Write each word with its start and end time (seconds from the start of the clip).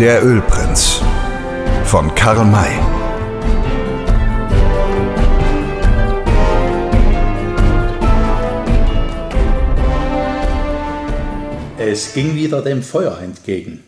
Der 0.00 0.24
Ölprinz 0.24 1.00
von 1.84 2.14
Karl 2.14 2.44
May. 2.44 2.70
Es 11.78 12.14
ging 12.14 12.36
wieder 12.36 12.62
dem 12.62 12.84
Feuer 12.84 13.18
entgegen. 13.18 13.82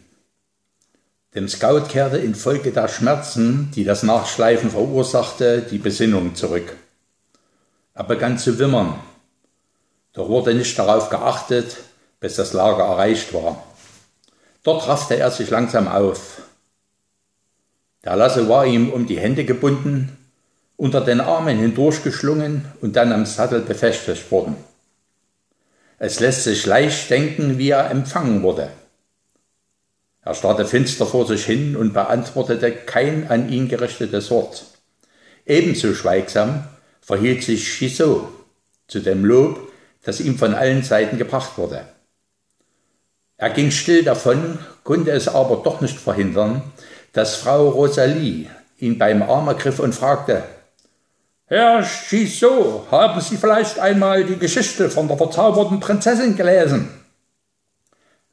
Dem 1.37 1.46
Scout 1.48 1.83
kehrte 1.88 2.19
infolge 2.19 2.73
der 2.73 2.88
Schmerzen, 2.88 3.70
die 3.77 3.84
das 3.84 4.02
Nachschleifen 4.02 4.70
verursachte, 4.70 5.62
die 5.62 5.79
Besinnung 5.79 6.34
zurück. 6.34 6.77
Er 7.95 8.02
begann 8.02 8.37
zu 8.37 8.59
wimmern, 8.59 8.98
doch 10.12 10.29
wurde 10.29 10.55
nicht 10.55 10.77
darauf 10.77 11.09
geachtet, 11.09 11.77
bis 12.19 12.34
das 12.34 12.52
Lager 12.52 12.83
erreicht 12.83 13.33
war. 13.33 13.62
Dort 14.62 14.87
raffte 14.88 15.16
er 15.16 15.30
sich 15.30 15.50
langsam 15.50 15.88
auf. 15.88 16.42
Der 18.05 18.16
Lasse 18.16 18.48
war 18.48 18.66
ihm 18.66 18.91
um 18.91 19.06
die 19.06 19.18
Hände 19.18 19.45
gebunden, 19.45 20.16
unter 20.77 21.01
den 21.02 21.20
Armen 21.20 21.59
hindurchgeschlungen 21.59 22.65
und 22.80 22.96
dann 22.96 23.12
am 23.12 23.27
Sattel 23.27 23.60
befestigt 23.60 24.30
worden. 24.30 24.56
Es 25.98 26.20
lässt 26.20 26.45
sich 26.45 26.65
leicht 26.65 27.10
denken, 27.10 27.59
wie 27.59 27.70
er 27.70 27.91
empfangen 27.91 28.42
wurde. 28.42 28.70
Er 30.23 30.34
starrte 30.34 30.65
finster 30.65 31.06
vor 31.06 31.27
sich 31.27 31.45
hin 31.45 31.77
und 31.77 31.92
beantwortete 31.92 32.73
kein 32.73 33.29
an 33.29 33.51
ihn 33.51 33.68
gerichtetes 33.68 34.30
Wort. 34.30 34.65
Ebenso 35.45 35.95
schweigsam 35.95 36.65
verhielt 37.01 37.42
sich 37.42 37.66
Chisot 37.66 38.29
zu 38.87 39.01
dem 39.01 39.24
Lob, 39.24 39.70
das 40.02 40.20
ihm 40.20 40.38
von 40.38 40.54
allen 40.54 40.82
Seiten 40.82 41.18
gebracht 41.18 41.59
wurde. 41.59 41.87
Er 43.41 43.49
ging 43.49 43.71
still 43.71 44.05
davon, 44.05 44.59
konnte 44.85 45.13
es 45.13 45.27
aber 45.27 45.63
doch 45.65 45.80
nicht 45.80 45.96
verhindern, 45.96 46.60
dass 47.15 47.37
Frau 47.37 47.71
Rosalie 47.71 48.51
ihn 48.77 48.99
beim 48.99 49.23
Arm 49.23 49.49
ergriff 49.49 49.79
und 49.79 49.95
fragte, 49.95 50.43
Herr 51.47 51.82
Chisot, 51.82 52.91
haben 52.91 53.19
Sie 53.23 53.38
vielleicht 53.38 53.79
einmal 53.79 54.24
die 54.24 54.37
Geschichte 54.37 54.91
von 54.91 55.09
der 55.09 55.16
verzauberten 55.16 55.80
Prinzessin 55.80 56.37
gelesen? 56.37 56.91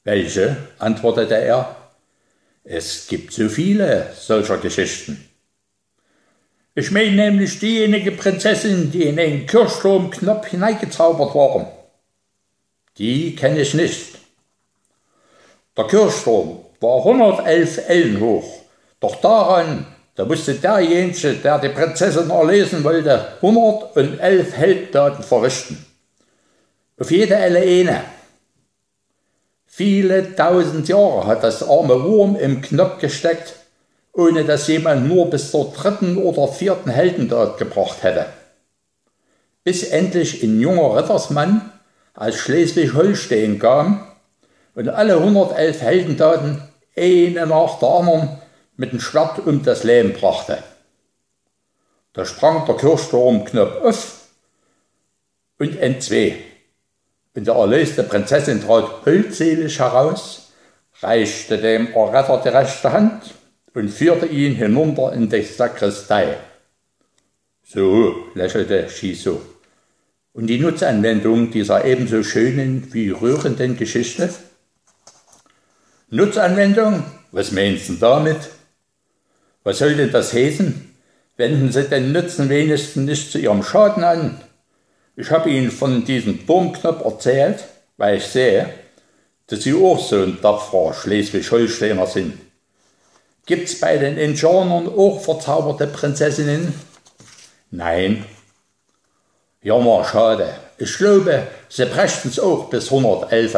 Welche? 0.03 0.57
antwortete 0.77 1.35
er. 1.35 1.73
Es 2.65 3.07
gibt 3.07 3.31
so 3.31 3.47
viele 3.47 4.11
solcher 4.13 4.57
Geschichten. 4.57 5.23
Ich 6.75 6.91
meine 6.91 7.15
nämlich 7.15 7.59
diejenige 7.59 8.11
Prinzessin, 8.11 8.91
die 8.91 9.03
in 9.03 9.15
den 9.15 9.47
Kirchturm 9.47 10.11
knapp 10.11 10.47
hineingezaubert 10.47 11.33
waren. 11.33 11.67
Die 12.97 13.37
kenne 13.37 13.61
ich 13.61 13.73
nicht. 13.73 14.17
Der 15.77 15.85
Kirchturm 15.85 16.57
war 16.79 16.97
111 17.05 17.87
Ellen 17.87 18.19
hoch, 18.19 18.61
doch 18.99 19.15
daran, 19.21 19.85
da 20.15 20.25
musste 20.25 20.55
derjenige, 20.55 21.33
der 21.33 21.59
die 21.59 21.69
Prinzessin 21.69 22.31
erlesen 22.31 22.83
wollte, 22.83 23.33
111 23.43 24.57
Heldtaten 24.57 25.23
verrichten. 25.23 25.85
Auf 26.99 27.11
jede 27.11 27.35
Elle 27.35 27.59
eine. 27.59 28.01
Viele 29.67 30.35
tausend 30.35 30.87
Jahre 30.87 31.27
hat 31.27 31.43
das 31.43 31.61
arme 31.61 32.03
Wurm 32.03 32.35
im 32.35 32.63
Knopf 32.63 32.97
gesteckt, 32.97 33.53
ohne 34.13 34.43
dass 34.45 34.67
jemand 34.67 35.07
nur 35.07 35.29
bis 35.29 35.51
zur 35.51 35.71
dritten 35.71 36.17
oder 36.17 36.47
vierten 36.47 36.89
Heldentat 36.89 37.59
gebracht 37.59 38.01
hätte. 38.01 38.25
Bis 39.63 39.83
endlich 39.83 40.41
ein 40.41 40.59
junger 40.59 40.97
Rittersmann 40.97 41.71
aus 42.15 42.35
Schleswig-Holstein 42.35 43.59
kam 43.59 44.06
und 44.77 44.89
alle 44.89 45.17
111 45.17 45.81
Heldentaten, 45.81 46.61
eine 46.95 47.47
nach 47.47 47.79
der 47.79 47.89
anderen, 47.89 48.37
mit 48.75 48.91
dem 48.91 48.99
Schwert 48.99 49.39
um 49.39 49.63
das 49.63 49.83
Leben 49.83 50.13
brachte. 50.13 50.59
Da 52.13 52.23
sprang 52.25 52.63
der 52.67 52.75
Kirchturmknopf 52.75 53.81
auf 53.81 54.27
und 55.57 55.81
N2. 55.81 56.35
Und 57.33 57.47
der 57.47 57.55
erlöste 57.55 58.03
Prinzessin 58.03 58.61
trat 58.61 59.03
holdselig 59.03 59.79
heraus, 59.79 60.51
reichte 61.01 61.57
dem 61.57 61.91
Erretter 61.95 62.39
die 62.43 62.49
rechte 62.49 62.91
Hand 62.91 63.33
und 63.73 63.89
führte 63.89 64.27
ihn 64.27 64.53
hinunter 64.53 65.11
in 65.11 65.27
die 65.27 65.41
Sakristei. 65.41 66.37
So, 67.65 68.27
lächelte 68.35 68.87
Shiso. 68.89 69.41
Und 70.33 70.45
die 70.45 70.59
Nutzanwendung 70.59 71.49
dieser 71.49 71.83
ebenso 71.83 72.21
schönen 72.21 72.93
wie 72.93 73.09
rührenden 73.09 73.75
Geschichte? 73.75 74.29
Nutzanwendung? 76.09 77.03
Was 77.33 77.51
meinst 77.51 77.89
du 77.89 77.95
damit? 77.95 78.37
Was 79.65 79.79
soll 79.79 79.95
denn 79.95 80.11
das 80.11 80.31
heißen? 80.31 80.95
Wenden 81.35 81.69
Sie 81.71 81.83
den 81.83 82.13
Nutzen 82.13 82.47
wenigstens 82.47 83.05
nicht 83.05 83.31
zu 83.31 83.39
Ihrem 83.39 83.61
Schaden 83.61 84.05
an. 84.05 84.39
Ich 85.17 85.29
habe 85.31 85.49
Ihnen 85.49 85.69
von 85.69 86.05
diesem 86.05 86.47
Turmknopf 86.47 87.03
erzählt, 87.03 87.65
weil 87.97 88.17
ich 88.17 88.23
sehe, 88.23 88.69
dass 89.47 89.63
Sie 89.63 89.73
auch 89.73 89.99
so 89.99 90.23
ein 90.23 90.41
tapferer 90.41 90.93
Schleswig-Holsteiner 90.93 92.07
sind. 92.07 92.37
Gibt's 93.45 93.77
bei 93.77 93.97
den 93.97 94.17
Indianern 94.17 94.87
auch 94.87 95.19
verzauberte 95.19 95.87
Prinzessinnen? 95.87 96.73
Nein. 97.69 98.25
Ja, 99.61 99.77
mal 99.77 100.05
schade. 100.05 100.53
Ich 100.77 100.97
glaube, 100.97 101.47
sie 101.67 101.85
brächten's 101.85 102.39
auch 102.39 102.69
bis 102.69 102.85
111 102.91 103.57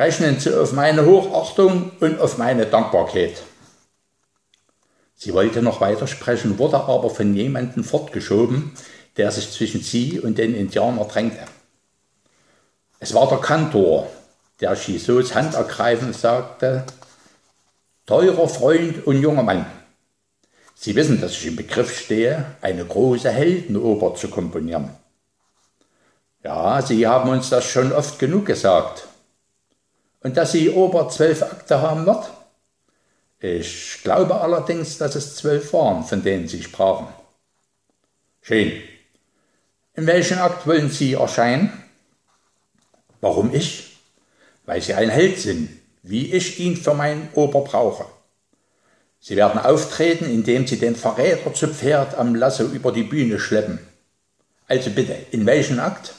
rechnen 0.00 0.40
Sie 0.40 0.58
auf 0.58 0.72
meine 0.72 1.04
Hochachtung 1.04 1.92
und 2.00 2.20
auf 2.20 2.38
meine 2.38 2.64
Dankbarkeit. 2.64 3.42
Sie 5.14 5.34
wollte 5.34 5.60
noch 5.60 5.82
weitersprechen, 5.82 6.58
wurde 6.58 6.78
aber 6.78 7.10
von 7.10 7.34
jemandem 7.34 7.84
fortgeschoben, 7.84 8.72
der 9.18 9.30
sich 9.30 9.52
zwischen 9.52 9.82
sie 9.82 10.18
und 10.18 10.38
den 10.38 10.54
Indianer 10.54 11.04
drängte. 11.04 11.44
Es 12.98 13.12
war 13.12 13.28
der 13.28 13.38
Kantor, 13.38 14.06
der 14.60 14.74
Chisots 14.74 15.34
Hand 15.34 15.54
ergreifend 15.54 16.16
sagte, 16.16 16.84
Teurer 18.06 18.48
Freund 18.48 19.06
und 19.06 19.20
junger 19.20 19.42
Mann, 19.42 19.66
Sie 20.74 20.96
wissen, 20.96 21.20
dass 21.20 21.32
ich 21.32 21.46
im 21.46 21.56
Begriff 21.56 22.00
stehe, 22.00 22.46
eine 22.62 22.86
große 22.86 23.30
Heldenoper 23.30 24.14
zu 24.14 24.28
komponieren. 24.28 24.88
Ja, 26.42 26.80
Sie 26.80 27.06
haben 27.06 27.28
uns 27.28 27.50
das 27.50 27.66
schon 27.66 27.92
oft 27.92 28.18
genug 28.18 28.46
gesagt, 28.46 29.09
und 30.20 30.36
dass 30.36 30.52
sie 30.52 30.70
ober 30.70 31.08
zwölf 31.08 31.42
Akte 31.42 31.80
haben 31.80 32.06
wird? 32.06 32.30
Ich 33.40 34.00
glaube 34.02 34.40
allerdings, 34.40 34.98
dass 34.98 35.14
es 35.14 35.36
zwölf 35.36 35.72
waren, 35.72 36.04
von 36.04 36.22
denen 36.22 36.46
Sie 36.46 36.62
sprachen. 36.62 37.08
Schön. 38.42 38.82
In 39.94 40.06
welchem 40.06 40.38
Akt 40.38 40.66
wollen 40.66 40.90
Sie 40.90 41.14
erscheinen? 41.14 41.72
Warum 43.22 43.54
ich? 43.54 43.96
Weil 44.66 44.82
Sie 44.82 44.92
ein 44.92 45.08
Held 45.08 45.38
sind, 45.38 45.70
wie 46.02 46.32
ich 46.32 46.60
ihn 46.60 46.76
für 46.76 46.94
meinen 46.94 47.30
Ober 47.34 47.62
brauche. 47.62 48.04
Sie 49.20 49.36
werden 49.36 49.60
auftreten, 49.60 50.26
indem 50.26 50.66
Sie 50.66 50.78
den 50.78 50.96
Verräter 50.96 51.52
zu 51.54 51.68
Pferd 51.68 52.16
am 52.16 52.34
Lasso 52.34 52.64
über 52.64 52.92
die 52.92 53.02
Bühne 53.04 53.38
schleppen. 53.38 53.78
Also 54.66 54.90
bitte, 54.90 55.16
in 55.30 55.46
welchem 55.46 55.80
Akt? 55.80 56.14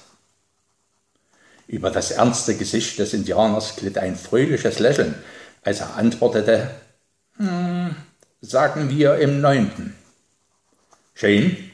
Über 1.71 1.89
das 1.89 2.11
ernste 2.11 2.55
Gesicht 2.55 2.99
des 2.99 3.13
Indianers 3.13 3.77
glitt 3.77 3.97
ein 3.97 4.17
fröhliches 4.17 4.79
Lächeln, 4.79 5.15
als 5.61 5.79
er 5.79 5.95
antwortete, 5.95 6.69
hm, 7.37 7.95
sagen 8.41 8.89
wir 8.89 9.15
im 9.15 9.39
neunten. 9.39 9.95
Schön. 11.13 11.71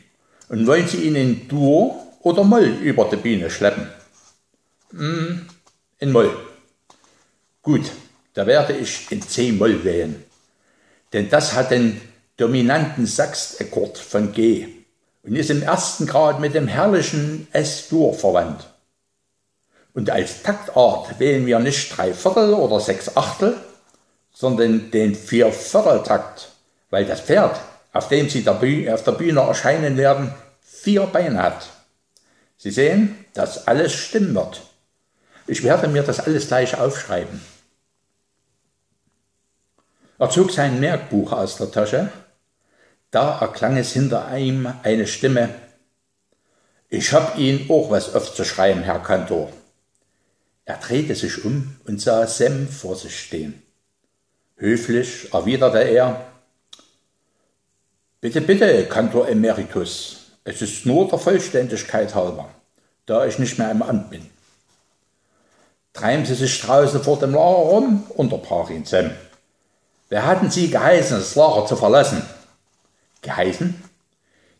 Und 0.49 0.67
wollen 0.67 0.87
Sie 0.87 0.97
ihn 0.97 1.15
in 1.15 1.47
Dur 1.47 1.95
oder 2.21 2.43
Moll 2.43 2.77
über 2.83 3.05
die 3.05 3.15
Biene 3.15 3.49
schleppen? 3.49 3.87
Hm, 4.91 5.47
in 5.97 6.11
Moll. 6.11 6.45
Gut, 7.63 7.89
da 8.35 8.45
werde 8.45 8.73
ich 8.73 9.11
in 9.11 9.23
C-Moll 9.23 9.83
wählen. 9.83 10.23
Denn 11.11 11.27
das 11.31 11.53
hat 11.53 11.71
den 11.71 11.99
dominanten 12.37 13.07
Sachstakkord 13.07 13.97
von 13.97 14.31
G 14.31 14.67
und 15.23 15.35
ist 15.35 15.49
im 15.49 15.63
ersten 15.63 16.05
Grad 16.05 16.39
mit 16.39 16.53
dem 16.53 16.67
herrlichen 16.67 17.47
S-Dur 17.51 18.13
verwandt. 18.13 18.76
Und 19.97 20.11
als 20.11 20.43
Taktart 20.43 21.19
wählen 21.19 21.47
wir 21.47 21.57
nicht 21.57 21.97
drei 21.97 22.13
Viertel 22.13 22.53
oder 22.53 22.79
sechs 22.79 23.17
Achtel, 23.17 23.57
sondern 24.31 24.91
den 24.91 25.15
Viervierteltakt, 25.15 26.49
weil 26.91 27.05
das 27.05 27.21
Pferd, 27.21 27.59
auf 27.93 28.07
dem 28.07 28.29
Sie 28.29 28.47
auf 28.47 29.03
der 29.03 29.11
Bühne 29.13 29.39
erscheinen 29.39 29.97
werden, 29.97 30.35
vier 30.61 31.07
Beine 31.07 31.41
hat. 31.41 31.69
Sie 32.57 32.69
sehen, 32.69 33.25
dass 33.33 33.67
alles 33.67 33.91
stimmen 33.91 34.35
wird. 34.35 34.61
Ich 35.47 35.63
werde 35.63 35.87
mir 35.87 36.03
das 36.03 36.19
alles 36.19 36.47
gleich 36.47 36.77
aufschreiben. 36.77 37.41
Er 40.19 40.29
zog 40.29 40.51
sein 40.51 40.79
Merkbuch 40.79 41.31
aus 41.31 41.57
der 41.57 41.71
Tasche. 41.71 42.11
Da 43.09 43.39
erklang 43.39 43.77
es 43.77 43.93
hinter 43.93 44.31
ihm 44.37 44.71
eine 44.83 45.07
Stimme. 45.07 45.49
Ich 46.87 47.11
hab 47.13 47.39
Ihnen 47.39 47.67
auch 47.71 47.89
was 47.89 48.13
aufzuschreiben, 48.13 48.83
Herr 48.83 48.99
Kantor. 48.99 49.51
Er 50.67 50.75
drehte 50.75 51.15
sich 51.15 51.45
um 51.45 51.77
und 51.85 52.01
sah 52.01 52.27
Sem 52.27 52.67
vor 52.67 52.97
sich 52.97 53.17
stehen. 53.17 53.63
Höflich 54.57 55.33
erwiderte 55.33 55.79
er, 55.79 56.27
Bitte, 58.19 58.41
bitte, 58.41 58.85
Kantor 58.87 59.29
Emeritus, 59.29 60.17
es 60.43 60.61
ist 60.61 60.85
nur 60.85 61.07
der 61.07 61.19
Vollständigkeit 61.19 62.13
halber, 62.13 62.49
da 63.05 63.25
ich 63.25 63.39
nicht 63.39 63.57
mehr 63.57 63.71
im 63.71 63.81
Amt 63.81 64.09
bin. 64.09 64.29
Treiben 65.93 66.25
Sie 66.25 66.35
sich 66.35 66.59
draußen 66.59 67.01
vor 67.01 67.17
dem 67.17 67.31
Lager 67.31 67.69
rum, 67.69 68.03
unterbrach 68.09 68.69
ihn 68.69 68.83
Sam. 68.83 69.11
Wer 70.09 70.25
hatten 70.25 70.51
Sie 70.51 70.69
geheißen, 70.69 71.17
das 71.17 71.35
Lager 71.35 71.65
zu 71.65 71.77
verlassen? 71.77 72.21
Geheißen? 73.21 73.81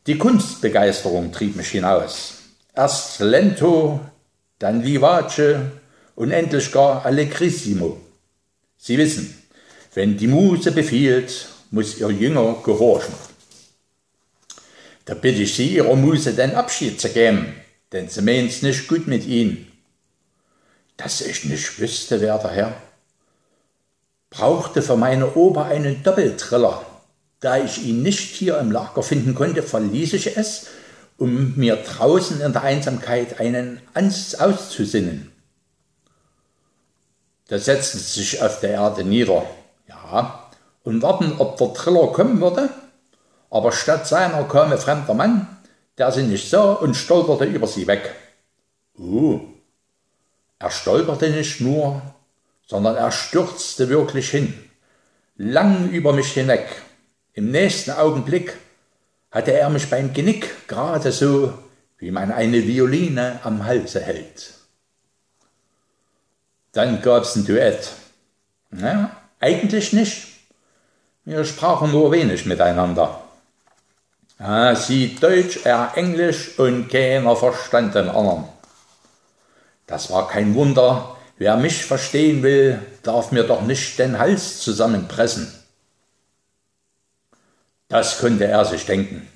Die 0.05 0.17
Kunstbegeisterung 0.17 1.33
trieb 1.33 1.57
mich 1.57 1.69
hinaus. 1.69 2.35
Erst 2.73 3.19
Lento, 3.19 3.99
dann 4.59 4.85
Vivace 4.85 5.57
und 6.17 6.31
endlich 6.31 6.71
gar 6.71 7.05
Allegrissimo. 7.05 8.01
Sie 8.77 8.97
wissen, 8.97 9.37
wenn 9.93 10.17
die 10.17 10.27
Muse 10.27 10.71
befiehlt, 10.71 11.47
muss 11.69 11.99
ihr 11.99 12.09
Jünger 12.09 12.57
gehorchen. 12.63 13.13
Da 15.05 15.13
bitte 15.13 15.43
ich 15.43 15.55
Sie, 15.55 15.75
Ihrer 15.75 15.95
Muse 15.95 16.33
den 16.33 16.55
Abschied 16.55 16.99
zu 16.99 17.09
geben, 17.09 17.53
denn 17.91 18.09
sie 18.09 18.23
meint's 18.23 18.63
nicht 18.63 18.87
gut 18.87 19.07
mit 19.07 19.25
Ihnen. 19.25 19.71
Dass 20.97 21.21
ich 21.21 21.45
nicht 21.45 21.79
wüsste, 21.79 22.19
werter 22.19 22.49
Herr, 22.49 22.81
brauchte 24.31 24.81
für 24.81 24.97
meine 24.97 25.35
Ober 25.35 25.65
einen 25.65 26.01
Doppeltriller. 26.01 26.83
Da 27.41 27.63
ich 27.63 27.85
ihn 27.85 28.01
nicht 28.01 28.33
hier 28.33 28.57
im 28.57 28.71
Lager 28.71 29.03
finden 29.03 29.35
konnte, 29.35 29.61
verließ 29.61 30.13
ich 30.13 30.35
es, 30.35 30.65
um 31.17 31.53
mir 31.55 31.75
draußen 31.75 32.41
in 32.41 32.53
der 32.53 32.63
Einsamkeit 32.63 33.39
einen 33.39 33.81
Ans 33.93 34.33
auszusinnen. 34.33 35.36
Da 37.47 37.57
setzten 37.57 37.99
sie 37.99 38.21
sich 38.21 38.41
auf 38.41 38.59
der 38.59 38.71
Erde 38.71 39.03
nieder, 39.03 39.45
ja, 39.87 40.49
und 40.83 41.01
warten, 41.01 41.35
ob 41.39 41.57
der 41.57 41.73
Triller 41.73 42.07
kommen 42.07 42.41
würde. 42.41 42.69
Aber 43.49 43.71
statt 43.71 44.07
seiner 44.07 44.43
kam 44.43 44.71
ein 44.71 44.77
fremder 44.77 45.13
Mann, 45.13 45.47
der 45.97 46.11
sie 46.11 46.23
nicht 46.23 46.49
sah 46.49 46.73
und 46.73 46.95
stolperte 46.95 47.45
über 47.45 47.67
sie 47.67 47.87
weg. 47.87 48.13
Uh, 48.97 49.39
er 50.59 50.71
stolperte 50.71 51.29
nicht 51.29 51.61
nur, 51.61 52.01
sondern 52.65 52.95
er 52.95 53.11
stürzte 53.11 53.89
wirklich 53.89 54.29
hin, 54.29 54.53
lang 55.37 55.89
über 55.89 56.13
mich 56.13 56.33
hinweg. 56.33 56.67
Im 57.33 57.51
nächsten 57.51 57.91
Augenblick 57.91 58.57
hatte 59.31 59.53
er 59.53 59.69
mich 59.69 59.89
beim 59.89 60.13
Genick 60.13 60.67
gerade 60.67 61.11
so, 61.11 61.53
wie 61.97 62.11
man 62.11 62.31
eine 62.31 62.67
Violine 62.67 63.39
am 63.43 63.65
Halse 63.65 64.01
hält. 64.01 64.56
Dann 66.77 67.01
gab's 67.01 67.35
ein 67.35 67.43
Duett. 67.43 67.89
Na, 68.69 69.09
eigentlich 69.39 69.93
nicht. 69.93 70.27
Wir 71.25 71.43
sprachen 71.43 71.89
nur 71.89 72.11
wenig 72.11 72.45
miteinander. 72.45 73.19
Ja, 74.37 74.75
sie 74.75 75.15
Deutsch, 75.15 75.61
er 75.63 75.93
Englisch 75.95 76.59
und 76.59 76.87
keiner 76.89 77.35
verstand 77.35 77.95
den 77.95 78.09
anderen. 78.09 78.43
Das 79.87 80.11
war 80.11 80.27
kein 80.27 80.53
Wunder. 80.53 81.17
Wer 81.39 81.57
mich 81.57 81.83
verstehen 81.83 82.43
will, 82.43 82.79
darf 83.01 83.31
mir 83.31 83.45
doch 83.45 83.63
nicht 83.63 83.97
den 83.97 84.19
Hals 84.19 84.59
zusammenpressen. 84.59 85.51
Das 87.87 88.19
konnte 88.19 88.45
er 88.45 88.65
sich 88.65 88.85
denken. 88.85 89.27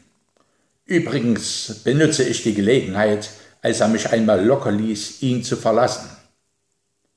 Übrigens 0.85 1.81
benutze 1.83 2.23
ich 2.23 2.43
die 2.43 2.53
Gelegenheit, 2.53 3.31
als 3.63 3.79
er 3.79 3.87
mich 3.87 4.11
einmal 4.11 4.45
locker 4.45 4.69
ließ, 4.69 5.23
ihn 5.23 5.43
zu 5.43 5.55
verlassen. 5.55 6.20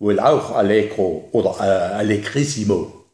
Wohl 0.05 0.21
auch 0.21 0.51
Allegro 0.51 1.31
oder 1.33 1.57
äh, 1.61 1.95
Allegrissimo. 1.95 3.07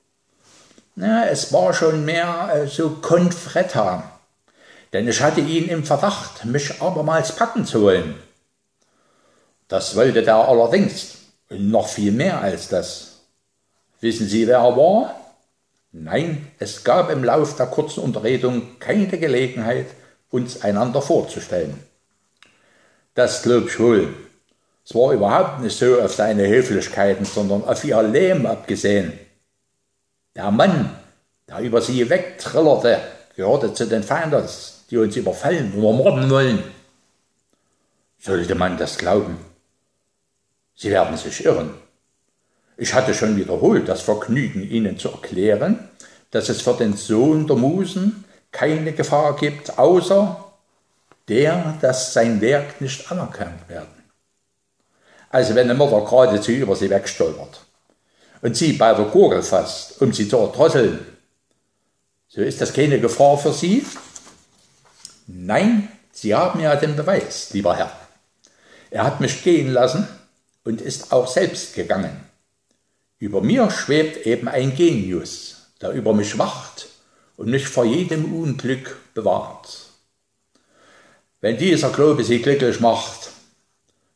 Ja, 0.96 1.24
es 1.26 1.52
war 1.52 1.72
schon 1.72 2.04
mehr 2.04 2.50
äh, 2.52 2.66
so 2.66 2.90
Confretta, 3.00 4.18
denn 4.92 5.06
ich 5.06 5.20
hatte 5.20 5.40
ihn 5.40 5.68
im 5.68 5.84
Verdacht, 5.84 6.44
mich 6.46 6.82
abermals 6.82 7.36
packen 7.36 7.64
zu 7.64 7.82
wollen. 7.82 8.16
Das 9.68 9.94
wollte 9.94 10.24
der 10.24 10.34
allerdings. 10.34 11.18
Und 11.48 11.70
noch 11.70 11.86
viel 11.86 12.10
mehr 12.10 12.40
als 12.40 12.66
das. 12.66 13.20
Wissen 14.00 14.26
Sie, 14.26 14.48
wer 14.48 14.58
er 14.58 14.76
war? 14.76 15.14
Nein, 15.92 16.50
es 16.58 16.82
gab 16.82 17.08
im 17.10 17.22
Lauf 17.22 17.54
der 17.54 17.66
kurzen 17.66 18.02
Unterredung 18.02 18.80
keine 18.80 19.06
Gelegenheit, 19.06 19.86
uns 20.28 20.62
einander 20.62 21.02
vorzustellen. 21.02 21.78
Das 23.14 23.44
glaub 23.44 23.68
ich 23.68 23.78
wohl. 23.78 24.12
Es 24.90 24.96
war 24.96 25.12
überhaupt 25.12 25.60
nicht 25.60 25.78
so 25.78 26.00
auf 26.00 26.12
seine 26.12 26.48
Höflichkeiten, 26.48 27.24
sondern 27.24 27.62
auf 27.62 27.84
ihr 27.84 28.02
Leben 28.02 28.44
abgesehen. 28.44 29.12
Der 30.34 30.50
Mann, 30.50 30.90
der 31.48 31.60
über 31.60 31.80
sie 31.80 32.10
wegtrillerte, 32.10 32.98
gehörte 33.36 33.72
zu 33.72 33.86
den 33.86 34.02
Feinders, 34.02 34.82
die 34.90 34.96
uns 34.96 35.14
überfallen 35.14 35.72
und 35.74 35.84
ermorden 35.84 36.28
wollen. 36.28 36.64
Sollte 38.18 38.56
man 38.56 38.78
das 38.78 38.98
glauben? 38.98 39.38
Sie 40.74 40.90
werden 40.90 41.16
sich 41.16 41.44
irren. 41.44 41.70
Ich 42.76 42.92
hatte 42.92 43.14
schon 43.14 43.36
wiederholt 43.36 43.88
das 43.88 44.00
Vergnügen, 44.00 44.68
Ihnen 44.68 44.98
zu 44.98 45.10
erklären, 45.10 45.88
dass 46.32 46.48
es 46.48 46.62
für 46.62 46.74
den 46.74 46.96
Sohn 46.96 47.46
der 47.46 47.54
Musen 47.54 48.24
keine 48.50 48.92
Gefahr 48.92 49.36
gibt, 49.36 49.78
außer 49.78 50.52
der, 51.28 51.78
dass 51.80 52.12
sein 52.12 52.40
Werk 52.40 52.80
nicht 52.80 53.08
anerkannt 53.12 53.68
werden. 53.68 53.99
Also 55.30 55.54
wenn 55.54 55.70
eine 55.70 55.78
Mutter 55.78 56.04
geradezu 56.04 56.50
über 56.50 56.76
sie 56.76 56.90
wegstolpert 56.90 57.60
und 58.42 58.56
sie 58.56 58.74
bei 58.74 58.92
der 58.92 59.06
Gurgel 59.06 59.42
fasst, 59.42 60.02
um 60.02 60.12
sie 60.12 60.28
zu 60.28 60.36
erdrosseln, 60.36 61.06
so 62.32 62.42
ist 62.42 62.60
das 62.60 62.72
keine 62.72 63.00
Gefahr 63.00 63.36
für 63.38 63.52
Sie? 63.52 63.84
Nein, 65.26 65.88
Sie 66.12 66.32
haben 66.32 66.60
ja 66.60 66.76
den 66.76 66.94
Beweis, 66.94 67.52
lieber 67.52 67.76
Herr. 67.76 67.90
Er 68.90 69.02
hat 69.02 69.20
mich 69.20 69.42
gehen 69.42 69.72
lassen 69.72 70.06
und 70.62 70.80
ist 70.80 71.12
auch 71.12 71.26
selbst 71.26 71.74
gegangen. 71.74 72.20
Über 73.18 73.40
mir 73.40 73.68
schwebt 73.70 74.26
eben 74.26 74.46
ein 74.46 74.76
Genius, 74.76 75.72
der 75.80 75.90
über 75.90 76.14
mich 76.14 76.38
wacht 76.38 76.88
und 77.36 77.50
mich 77.50 77.66
vor 77.66 77.84
jedem 77.84 78.32
Unglück 78.32 78.96
bewahrt. 79.12 79.86
Wenn 81.40 81.58
dieser 81.58 81.90
Glaube 81.90 82.22
Sie 82.22 82.40
glücklich 82.40 82.78
macht, 82.78 83.30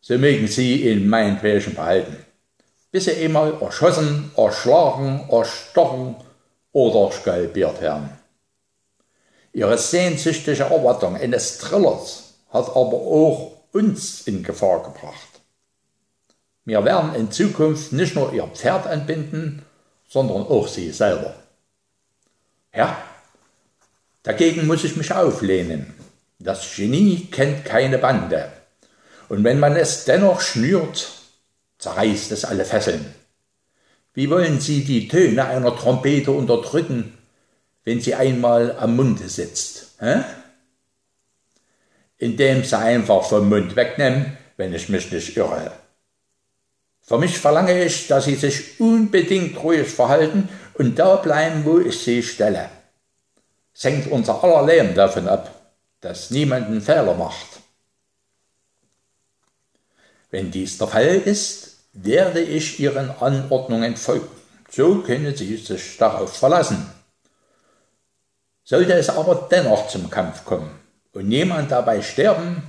so 0.06 0.18
mögen 0.18 0.46
Sie 0.48 0.86
ihn 0.86 1.08
meinetwegen 1.08 1.74
behalten, 1.74 2.18
bis 2.90 3.06
Sie 3.06 3.24
einmal 3.24 3.54
erschossen, 3.62 4.30
erschlagen, 4.36 5.26
erstochen 5.30 6.16
oder 6.72 7.10
skalpiert 7.10 7.80
werden. 7.80 8.10
Ihre 9.54 9.78
sehnsüchtige 9.78 10.64
Erwartung 10.64 11.16
eines 11.16 11.56
Thrillers 11.56 12.34
hat 12.50 12.68
aber 12.68 12.98
auch 12.98 13.52
uns 13.72 14.26
in 14.26 14.42
Gefahr 14.42 14.82
gebracht. 14.82 15.40
Wir 16.66 16.84
werden 16.84 17.14
in 17.14 17.30
Zukunft 17.30 17.94
nicht 17.94 18.14
nur 18.14 18.30
ihr 18.34 18.46
Pferd 18.48 18.84
entbinden, 18.84 19.62
sondern 20.06 20.42
auch 20.42 20.68
sie 20.68 20.90
selber. 20.90 21.34
Ja, 22.74 23.02
dagegen 24.22 24.66
muss 24.66 24.84
ich 24.84 24.96
mich 24.96 25.14
auflehnen. 25.14 25.94
Das 26.38 26.76
Genie 26.76 27.28
kennt 27.30 27.64
keine 27.64 27.96
Bande. 27.96 28.52
Und 29.28 29.44
wenn 29.44 29.60
man 29.60 29.76
es 29.76 30.04
dennoch 30.04 30.40
schnürt, 30.40 31.10
zerreißt 31.78 32.32
es 32.32 32.44
alle 32.44 32.64
Fesseln. 32.64 33.14
Wie 34.14 34.30
wollen 34.30 34.60
Sie 34.60 34.84
die 34.84 35.08
Töne 35.08 35.44
einer 35.44 35.76
Trompete 35.76 36.30
unterdrücken, 36.30 37.18
wenn 37.84 38.00
sie 38.00 38.14
einmal 38.14 38.76
am 38.78 38.96
Munde 38.96 39.28
sitzt? 39.28 39.96
Hä? 39.98 40.22
Indem 42.18 42.64
sie 42.64 42.78
einfach 42.78 43.24
vom 43.24 43.48
Mund 43.48 43.76
wegnehmen, 43.76 44.36
wenn 44.56 44.72
ich 44.72 44.88
mich 44.88 45.10
nicht 45.10 45.36
irre. 45.36 45.72
Für 47.06 47.18
mich 47.18 47.38
verlange 47.38 47.84
ich, 47.84 48.06
dass 48.06 48.24
Sie 48.24 48.34
sich 48.34 48.80
unbedingt 48.80 49.62
ruhig 49.62 49.86
verhalten 49.86 50.48
und 50.74 50.98
da 50.98 51.16
bleiben, 51.16 51.64
wo 51.66 51.78
ich 51.78 51.98
Sie 51.98 52.22
stelle. 52.22 52.70
Es 53.74 53.84
hängt 53.84 54.10
unser 54.10 54.42
aller 54.42 54.64
Leben 54.64 54.94
davon 54.94 55.28
ab, 55.28 55.50
dass 56.00 56.30
niemand 56.30 56.68
einen 56.68 56.80
Fehler 56.80 57.14
macht. 57.14 57.53
Wenn 60.34 60.50
dies 60.50 60.78
der 60.78 60.88
Fall 60.88 61.22
ist, 61.24 61.76
werde 61.92 62.40
ich 62.40 62.80
Ihren 62.80 63.08
Anordnungen 63.20 63.96
folgen. 63.96 64.26
So 64.68 64.96
können 64.96 65.36
Sie 65.36 65.56
sich 65.56 65.96
darauf 65.96 66.36
verlassen. 66.36 66.90
Sollte 68.64 68.94
es 68.94 69.10
aber 69.10 69.46
dennoch 69.48 69.86
zum 69.86 70.10
Kampf 70.10 70.44
kommen 70.44 70.72
und 71.12 71.30
jemand 71.30 71.70
dabei 71.70 72.02
sterben, 72.02 72.64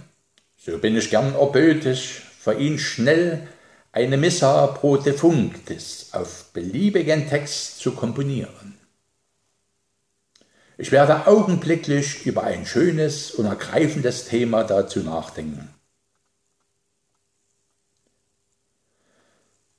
so 0.55 0.77
bin 0.77 0.95
ich 0.95 1.09
gern 1.09 1.33
erbötig, 1.33 2.21
für 2.39 2.53
ihn 2.53 2.77
schnell 2.77 3.47
eine 3.91 4.17
Missa 4.17 4.67
pro 4.67 4.97
defunctis 4.97 6.09
auf 6.11 6.51
beliebigen 6.53 7.27
Text 7.27 7.79
zu 7.79 7.93
komponieren. 7.93 8.77
Ich 10.77 10.91
werde 10.91 11.25
augenblicklich 11.25 12.27
über 12.27 12.43
ein 12.43 12.67
schönes 12.67 13.31
und 13.31 13.47
ergreifendes 13.47 14.25
Thema 14.25 14.63
dazu 14.63 14.99
nachdenken. 14.99 15.74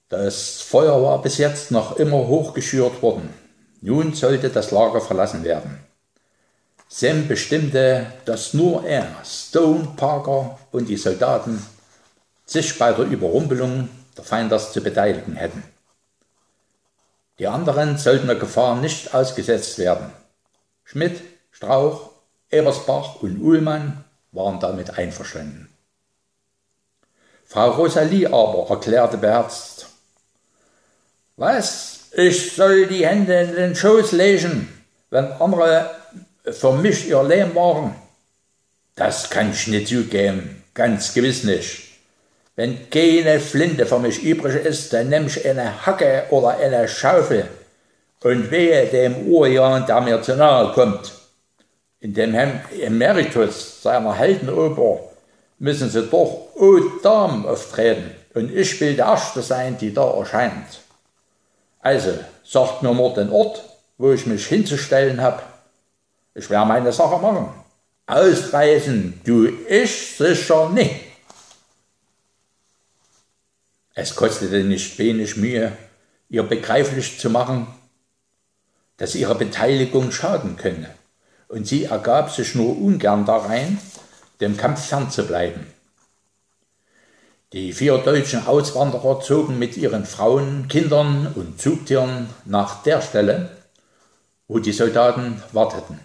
Das 0.08 0.60
Feuer 0.60 1.02
war 1.02 1.20
bis 1.20 1.38
jetzt 1.38 1.72
noch 1.72 1.96
immer 1.96 2.28
hochgeschürt 2.28 3.02
worden. 3.02 3.32
Nun 3.80 4.14
sollte 4.14 4.50
das 4.50 4.70
Lager 4.70 5.00
verlassen 5.00 5.42
werden. 5.42 5.80
Sam 6.88 7.26
bestimmte, 7.26 8.06
dass 8.25 8.54
nur 8.54 8.84
er, 8.84 9.08
Stone, 9.25 9.94
Parker 9.96 10.58
und 10.70 10.88
die 10.88 10.96
Soldaten 10.96 11.64
sich 12.44 12.78
bei 12.78 12.92
der 12.92 13.06
Überrumpelung 13.06 13.88
der 14.16 14.22
Feinders 14.22 14.72
zu 14.72 14.80
beteiligen 14.80 15.34
hätten. 15.34 15.64
Die 17.40 17.48
anderen 17.48 17.98
sollten 17.98 18.28
der 18.28 18.36
Gefahr 18.36 18.76
nicht 18.76 19.12
ausgesetzt 19.12 19.78
werden. 19.78 20.12
Schmidt, 20.84 21.20
Strauch, 21.50 22.10
Ebersbach 22.50 23.16
und 23.16 23.40
Uhlmann 23.40 24.04
waren 24.30 24.60
damit 24.60 24.96
einverstanden. 24.96 25.68
Frau 27.44 27.70
Rosalie 27.70 28.26
aber 28.26 28.70
erklärte 28.70 29.18
beherzt, 29.18 29.75
was, 31.37 32.09
ich 32.12 32.55
soll 32.55 32.87
die 32.87 33.07
Hände 33.07 33.40
in 33.40 33.55
den 33.55 33.76
Schoß 33.76 34.12
legen, 34.12 34.69
wenn 35.11 35.33
andere 35.33 35.90
für 36.50 36.73
mich 36.73 37.09
ihr 37.09 37.23
Leben 37.23 37.55
machen? 37.55 37.95
Das 38.95 39.28
kann 39.28 39.50
ich 39.52 39.66
nicht 39.66 39.88
zugeben, 39.88 40.62
ganz 40.73 41.12
gewiss 41.12 41.45
nicht. 41.45 41.83
Wenn 42.55 42.88
keine 42.88 43.38
Flinte 43.38 43.85
für 43.85 43.99
mich 43.99 44.23
übrig 44.23 44.64
ist, 44.64 44.93
dann 44.93 45.11
nehme 45.11 45.26
ich 45.26 45.47
eine 45.47 45.85
Hacke 45.85 46.25
oder 46.31 46.57
eine 46.57 46.88
Schaufel 46.88 47.47
und 48.23 48.50
wehe 48.50 48.87
dem 48.87 49.28
Urjan, 49.28 49.85
der 49.87 50.00
mir 50.00 50.23
zu 50.23 50.35
nahe 50.37 50.73
kommt. 50.73 51.12
In 52.00 52.14
dem 52.14 52.35
Emeritus 52.81 53.83
seiner 53.83 54.14
Heldenoper 54.14 55.00
müssen 55.59 55.90
sie 55.90 56.07
doch 56.07 56.49
O 56.55 56.78
Dame 57.02 57.47
auftreten 57.47 58.12
und 58.33 58.55
ich 58.55 58.81
will 58.81 58.97
der 58.97 59.07
Erste 59.07 59.43
sein, 59.43 59.76
die 59.78 59.93
da 59.93 60.11
erscheint. 60.19 60.81
Also, 61.87 62.19
sagt 62.43 62.83
mir 62.83 62.93
nur 62.93 63.14
den 63.14 63.31
Ort, 63.31 63.62
wo 63.97 64.11
ich 64.11 64.26
mich 64.26 64.49
hinzustellen 64.49 65.21
habe. 65.21 65.40
Ich 66.35 66.50
werde 66.50 66.66
meine 66.66 66.93
Sache 66.93 67.23
machen. 67.23 67.49
Ausreisen 68.07 69.21
du 69.23 69.47
ich 69.69 70.16
sicher 70.16 70.69
nicht. 70.71 70.97
Es 73.95 74.16
kostete 74.16 74.64
nicht 74.64 74.99
wenig 74.99 75.37
Mühe, 75.37 75.71
ihr 76.28 76.43
begreiflich 76.43 77.21
zu 77.21 77.31
machen, 77.31 77.69
dass 78.97 79.14
ihre 79.14 79.37
Beteiligung 79.37 80.11
schaden 80.11 80.57
könne, 80.57 80.93
und 81.47 81.69
sie 81.69 81.85
ergab 81.85 82.33
sich 82.33 82.57
nur 82.57 82.76
ungern 82.76 83.25
darein, 83.25 83.78
dem 84.40 84.57
Kampf 84.57 84.88
fernzubleiben. 84.88 85.64
Die 87.56 87.72
vier 87.72 87.96
deutschen 87.96 88.46
Auswanderer 88.46 89.18
zogen 89.22 89.58
mit 89.58 89.78
ihren 89.78 90.04
Frauen, 90.04 90.68
Kindern 90.68 91.32
und 91.34 91.58
Zugtieren 91.58 92.28
nach 92.44 92.82
der 92.82 93.00
Stelle, 93.00 93.48
wo 94.46 94.58
die 94.58 94.75
Soldaten 94.75 95.42
warteten. 95.52 95.98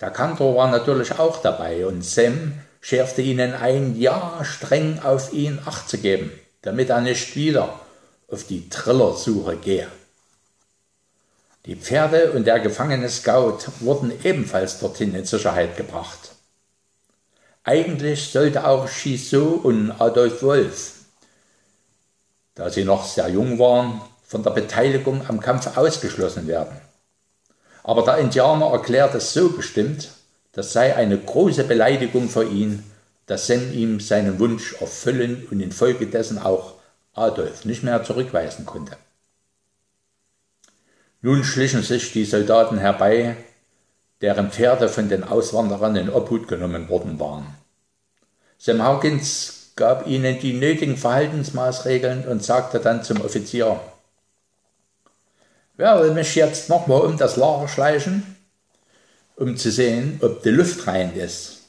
Der 0.00 0.12
Kantor 0.12 0.54
war 0.54 0.70
natürlich 0.70 1.18
auch 1.18 1.42
dabei 1.42 1.84
und 1.86 2.04
Sam 2.04 2.52
schärfte 2.80 3.20
ihnen 3.20 3.52
ein, 3.52 3.98
ja 3.98 4.44
streng 4.44 5.00
auf 5.00 5.32
ihn 5.32 5.58
acht 5.66 5.88
zu 5.88 5.98
geben, 5.98 6.30
damit 6.62 6.90
er 6.90 7.00
nicht 7.00 7.34
wieder 7.34 7.80
auf 8.28 8.44
die 8.44 8.68
Trillersuche 8.68 9.56
gehe. 9.56 9.88
Die 11.64 11.74
Pferde 11.74 12.30
und 12.30 12.46
der 12.46 12.60
gefangene 12.60 13.08
Scout 13.08 13.58
wurden 13.80 14.12
ebenfalls 14.22 14.78
dorthin 14.78 15.16
in 15.16 15.24
Sicherheit 15.24 15.76
gebracht. 15.76 16.35
Eigentlich 17.68 18.30
sollte 18.30 18.64
auch 18.64 18.88
Chisot 18.88 19.64
und 19.64 19.90
Adolf 19.90 20.40
Wolf, 20.44 20.92
da 22.54 22.70
sie 22.70 22.84
noch 22.84 23.04
sehr 23.04 23.28
jung 23.28 23.58
waren, 23.58 24.00
von 24.22 24.44
der 24.44 24.52
Beteiligung 24.52 25.26
am 25.26 25.40
Kampf 25.40 25.76
ausgeschlossen 25.76 26.46
werden. 26.46 26.80
Aber 27.82 28.02
der 28.02 28.18
Indianer 28.18 28.66
erklärt 28.66 29.16
es 29.16 29.32
so 29.32 29.48
bestimmt, 29.48 30.10
das 30.52 30.72
sei 30.72 30.94
eine 30.94 31.18
große 31.18 31.64
Beleidigung 31.64 32.28
für 32.28 32.44
ihn, 32.44 32.84
dass 33.26 33.48
Sam 33.48 33.72
ihm 33.72 33.98
seinen 33.98 34.38
Wunsch 34.38 34.80
erfüllen 34.80 35.48
und 35.50 35.58
infolgedessen 35.58 36.38
auch 36.38 36.74
Adolf 37.14 37.64
nicht 37.64 37.82
mehr 37.82 38.04
zurückweisen 38.04 38.64
konnte. 38.64 38.96
Nun 41.20 41.42
schlichen 41.42 41.82
sich 41.82 42.12
die 42.12 42.26
Soldaten 42.26 42.78
herbei, 42.78 43.36
deren 44.22 44.50
Pferde 44.50 44.88
von 44.88 45.08
den 45.08 45.24
Auswanderern 45.24 45.96
in 45.96 46.10
Obhut 46.10 46.48
genommen 46.48 46.88
worden 46.88 47.18
waren. 47.20 47.54
Sam 48.58 48.82
Hawkins 48.82 49.72
gab 49.76 50.06
ihnen 50.06 50.38
die 50.40 50.54
nötigen 50.54 50.96
Verhaltensmaßregeln 50.96 52.26
und 52.26 52.42
sagte 52.42 52.80
dann 52.80 53.02
zum 53.02 53.20
Offizier, 53.20 53.80
Wer 55.76 56.00
will 56.00 56.12
mich 56.12 56.34
jetzt 56.34 56.70
nochmal 56.70 57.02
um 57.02 57.18
das 57.18 57.36
Lager 57.36 57.68
schleichen? 57.68 58.36
um 59.36 59.56
zu 59.56 59.70
sehen, 59.70 60.18
ob 60.22 60.42
die 60.42 60.50
Luft 60.50 60.86
rein 60.86 61.14
ist. 61.14 61.60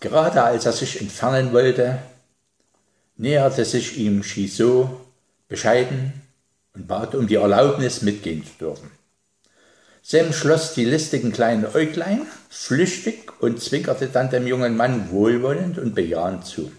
Gerade 0.00 0.42
als 0.42 0.66
er 0.66 0.72
sich 0.72 1.00
entfernen 1.00 1.52
wollte, 1.52 1.98
näherte 3.16 3.64
sich 3.64 3.96
ihm 3.96 4.22
Chisot 4.22 4.90
bescheiden 5.48 6.12
und 6.74 6.86
bat 6.86 7.14
um 7.14 7.26
die 7.26 7.36
Erlaubnis, 7.36 8.02
mitgehen 8.02 8.44
zu 8.44 8.52
dürfen. 8.58 8.90
Sam 10.08 10.32
schloss 10.32 10.72
die 10.72 10.84
listigen 10.84 11.32
kleinen 11.32 11.66
Äuglein 11.66 12.28
flüchtig 12.48 13.42
und 13.42 13.60
zwinkerte 13.60 14.06
dann 14.06 14.30
dem 14.30 14.46
jungen 14.46 14.76
Mann 14.76 15.10
wohlwollend 15.10 15.78
und 15.78 15.96
bejahend 15.96 16.46
zu. 16.46 16.70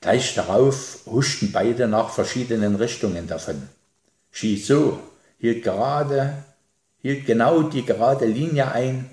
Gleich 0.00 0.34
darauf 0.34 1.00
huschten 1.04 1.52
beide 1.52 1.88
nach 1.88 2.08
verschiedenen 2.08 2.76
Richtungen 2.76 3.26
davon. 3.26 3.68
Chisot 4.32 4.98
hielt 5.36 5.62
gerade 5.62 6.42
hielt 7.02 7.26
genau 7.26 7.64
die 7.64 7.84
gerade 7.84 8.24
Linie 8.24 8.72
ein, 8.72 9.10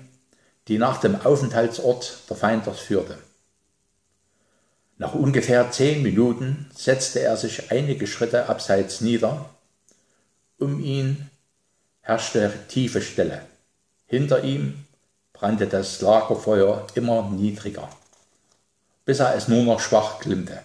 die 0.66 0.78
nach 0.78 0.98
dem 0.98 1.20
Aufenthaltsort 1.20 2.20
der 2.30 2.38
Feinders 2.38 2.80
führte. 2.80 3.18
Nach 4.96 5.14
ungefähr 5.14 5.70
zehn 5.72 6.02
Minuten 6.02 6.70
setzte 6.74 7.20
er 7.20 7.36
sich 7.36 7.70
einige 7.70 8.06
Schritte 8.06 8.48
abseits 8.48 9.02
nieder. 9.02 9.50
Um 10.58 10.82
ihn 10.82 11.29
herrschte 12.10 12.52
tiefe 12.66 13.00
Stille. 13.02 13.40
Hinter 14.06 14.42
ihm 14.42 14.84
brannte 15.32 15.68
das 15.68 16.00
Lagerfeuer 16.00 16.84
immer 16.96 17.30
niedriger, 17.30 17.88
bis 19.04 19.20
er 19.20 19.36
es 19.36 19.46
nur 19.46 19.62
noch 19.62 19.78
schwach 19.78 20.18
glimmte. 20.18 20.60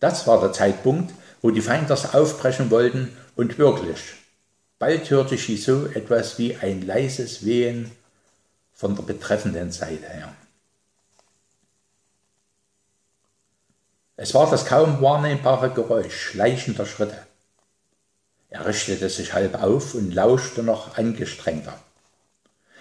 Das 0.00 0.26
war 0.26 0.40
der 0.40 0.52
Zeitpunkt, 0.52 1.14
wo 1.42 1.52
die 1.52 1.60
Feinders 1.60 2.12
aufbrechen 2.12 2.72
wollten 2.72 3.16
und 3.36 3.56
wirklich 3.58 4.00
Bald 4.80 5.08
hörte 5.10 5.36
so 5.38 5.86
etwas 5.86 6.40
wie 6.40 6.56
ein 6.56 6.84
leises 6.84 7.44
Wehen 7.44 7.92
von 8.72 8.96
der 8.96 9.04
betreffenden 9.04 9.70
Seite 9.70 10.08
her. 10.08 10.34
Es 14.16 14.34
war 14.34 14.50
das 14.50 14.66
kaum 14.66 15.00
wahrnehmbare 15.00 15.70
Geräusch 15.70 16.30
schleichender 16.30 16.84
Schritte. 16.84 17.31
Er 18.52 18.66
richtete 18.66 19.08
sich 19.08 19.32
halb 19.32 19.62
auf 19.62 19.94
und 19.94 20.12
lauschte 20.12 20.62
noch 20.62 20.98
angestrengter. 20.98 21.72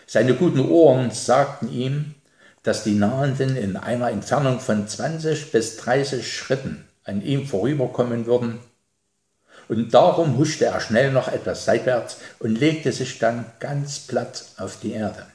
Seine 0.06 0.36
guten 0.36 0.60
Ohren 0.60 1.12
sagten 1.12 1.72
ihm, 1.72 2.16
dass 2.62 2.84
die 2.84 2.96
Nahenden 2.96 3.56
in 3.56 3.78
einer 3.78 4.12
Entfernung 4.12 4.60
von 4.60 4.86
20 4.86 5.54
bis 5.54 5.78
30 5.78 6.30
Schritten 6.30 6.86
an 7.06 7.22
ihm 7.22 7.48
vorüberkommen 7.48 8.26
würden 8.26 8.60
und 9.70 9.94
darum 9.94 10.38
huschte 10.38 10.66
er 10.66 10.82
schnell 10.82 11.14
noch 11.14 11.30
etwas 11.30 11.64
seitwärts 11.64 12.18
und 12.40 12.60
legte 12.60 12.92
sich 12.92 13.20
dann 13.20 13.46
ganz 13.62 14.00
platt 14.00 14.44
auf 14.58 14.78
die 14.82 14.92
Erde. 14.92 15.26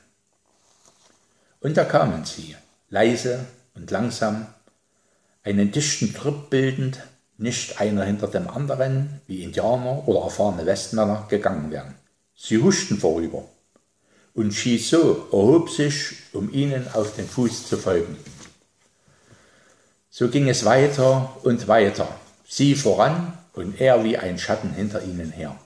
Und 1.60 1.78
da 1.78 1.84
kamen 1.86 2.26
sie, 2.26 2.54
leise 2.90 3.46
und 3.74 3.90
langsam, 3.90 4.46
einen 5.42 5.72
dichten 5.72 6.12
Trupp 6.12 6.50
bildend, 6.50 6.98
nicht 7.38 7.80
einer 7.80 8.04
hinter 8.04 8.28
dem 8.28 8.48
anderen, 8.48 9.20
wie 9.26 9.42
Indianer 9.42 10.06
oder 10.08 10.22
erfahrene 10.22 10.66
Westmänner 10.66 11.26
gegangen 11.28 11.70
wären. 11.70 11.94
Sie 12.34 12.58
huschten 12.58 12.98
vorüber, 12.98 13.44
und 14.34 14.52
Chisot 14.52 15.32
erhob 15.32 15.70
sich, 15.70 16.16
um 16.32 16.52
ihnen 16.52 16.86
auf 16.92 17.14
den 17.16 17.26
Fuß 17.26 17.68
zu 17.68 17.78
folgen. 17.78 18.16
So 20.10 20.28
ging 20.28 20.48
es 20.48 20.64
weiter 20.64 21.36
und 21.42 21.68
weiter, 21.68 22.08
sie 22.46 22.74
voran 22.74 23.36
und 23.54 23.80
er 23.80 24.04
wie 24.04 24.16
ein 24.16 24.38
Schatten 24.38 24.72
hinter 24.72 25.02
ihnen 25.02 25.30
her. 25.30 25.58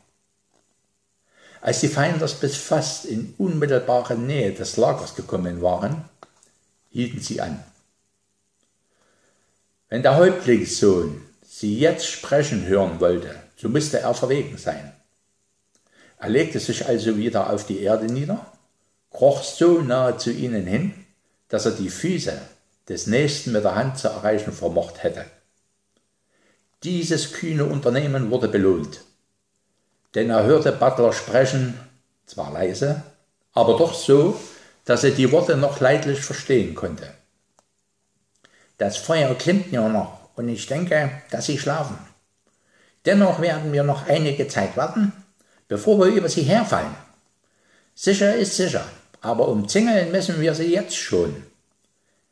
Als 1.61 1.81
die 1.81 1.89
Feinders 1.89 2.35
bis 2.35 2.57
fast 2.57 3.05
in 3.05 3.35
unmittelbare 3.39 4.17
Nähe 4.17 4.53
des 4.53 4.77
Lagers 4.77 5.15
gekommen 5.15 5.61
waren, 5.61 6.05
hielten 6.91 7.21
sie 7.21 7.41
an. 7.41 7.63
Wenn 9.89 10.03
der 10.03 10.17
Häuptlingssohn 10.17 11.21
sie 11.53 11.81
jetzt 11.81 12.07
sprechen 12.07 12.65
hören 12.67 13.01
wollte, 13.01 13.35
so 13.57 13.69
musste 13.69 13.99
er 13.99 14.15
verwegen 14.15 14.57
sein. 14.57 14.93
Er 16.19 16.29
legte 16.29 16.61
sich 16.61 16.87
also 16.87 17.17
wieder 17.17 17.51
auf 17.51 17.67
die 17.67 17.81
Erde 17.81 18.07
nieder, 18.07 18.47
kroch 19.11 19.43
so 19.43 19.81
nahe 19.81 20.17
zu 20.17 20.31
ihnen 20.31 20.65
hin, 20.65 20.95
dass 21.49 21.67
er 21.67 21.73
die 21.73 21.91
Füße 21.91 22.41
des 22.89 23.09
Nächsten 23.09 23.51
mit 23.51 23.65
der 23.65 23.75
Hand 23.75 23.99
zu 23.99 24.09
erreichen 24.09 24.53
vermocht 24.53 25.03
hätte. 25.03 25.25
Dieses 26.85 27.33
kühne 27.33 27.65
Unternehmen 27.65 28.31
wurde 28.31 28.49
belohnt. 28.49 29.01
denn 30.17 30.29
er 30.31 30.43
hörte 30.43 30.73
Butler 30.73 31.13
sprechen, 31.13 31.79
zwar 32.27 32.53
leise, 32.53 33.03
aber 33.53 33.77
doch 33.77 33.95
so, 33.95 34.41
dass 34.85 35.05
er 35.05 35.13
die 35.13 35.31
Worte 35.31 35.57
noch 35.57 35.79
leidlich 35.79 36.21
verstehen 36.21 36.75
konnte. 36.75 37.15
Das 38.77 38.97
Feuer 38.97 39.35
klimmt 39.37 39.73
nur 39.73 39.89
noch 39.89 40.20
und 40.41 40.49
ich 40.49 40.67
denke, 40.67 41.11
dass 41.31 41.45
Sie 41.45 41.59
schlafen. 41.59 41.99
Dennoch 43.05 43.43
werden 43.43 43.75
wir 43.75 43.83
noch 43.83 44.07
einige 44.09 44.49
Zeit 44.49 44.75
warten, 44.75 45.13
bevor 45.69 45.99
wir 45.99 46.07
über 46.07 46.31
Sie 46.31 46.45
herfallen. 46.45 46.95
Sicher 47.95 48.35
ist 48.37 48.57
sicher, 48.57 48.87
aber 49.21 49.49
umzingeln 49.49 50.11
müssen 50.11 50.41
wir 50.41 50.55
Sie 50.55 50.73
jetzt 50.73 50.97
schon. 50.97 51.45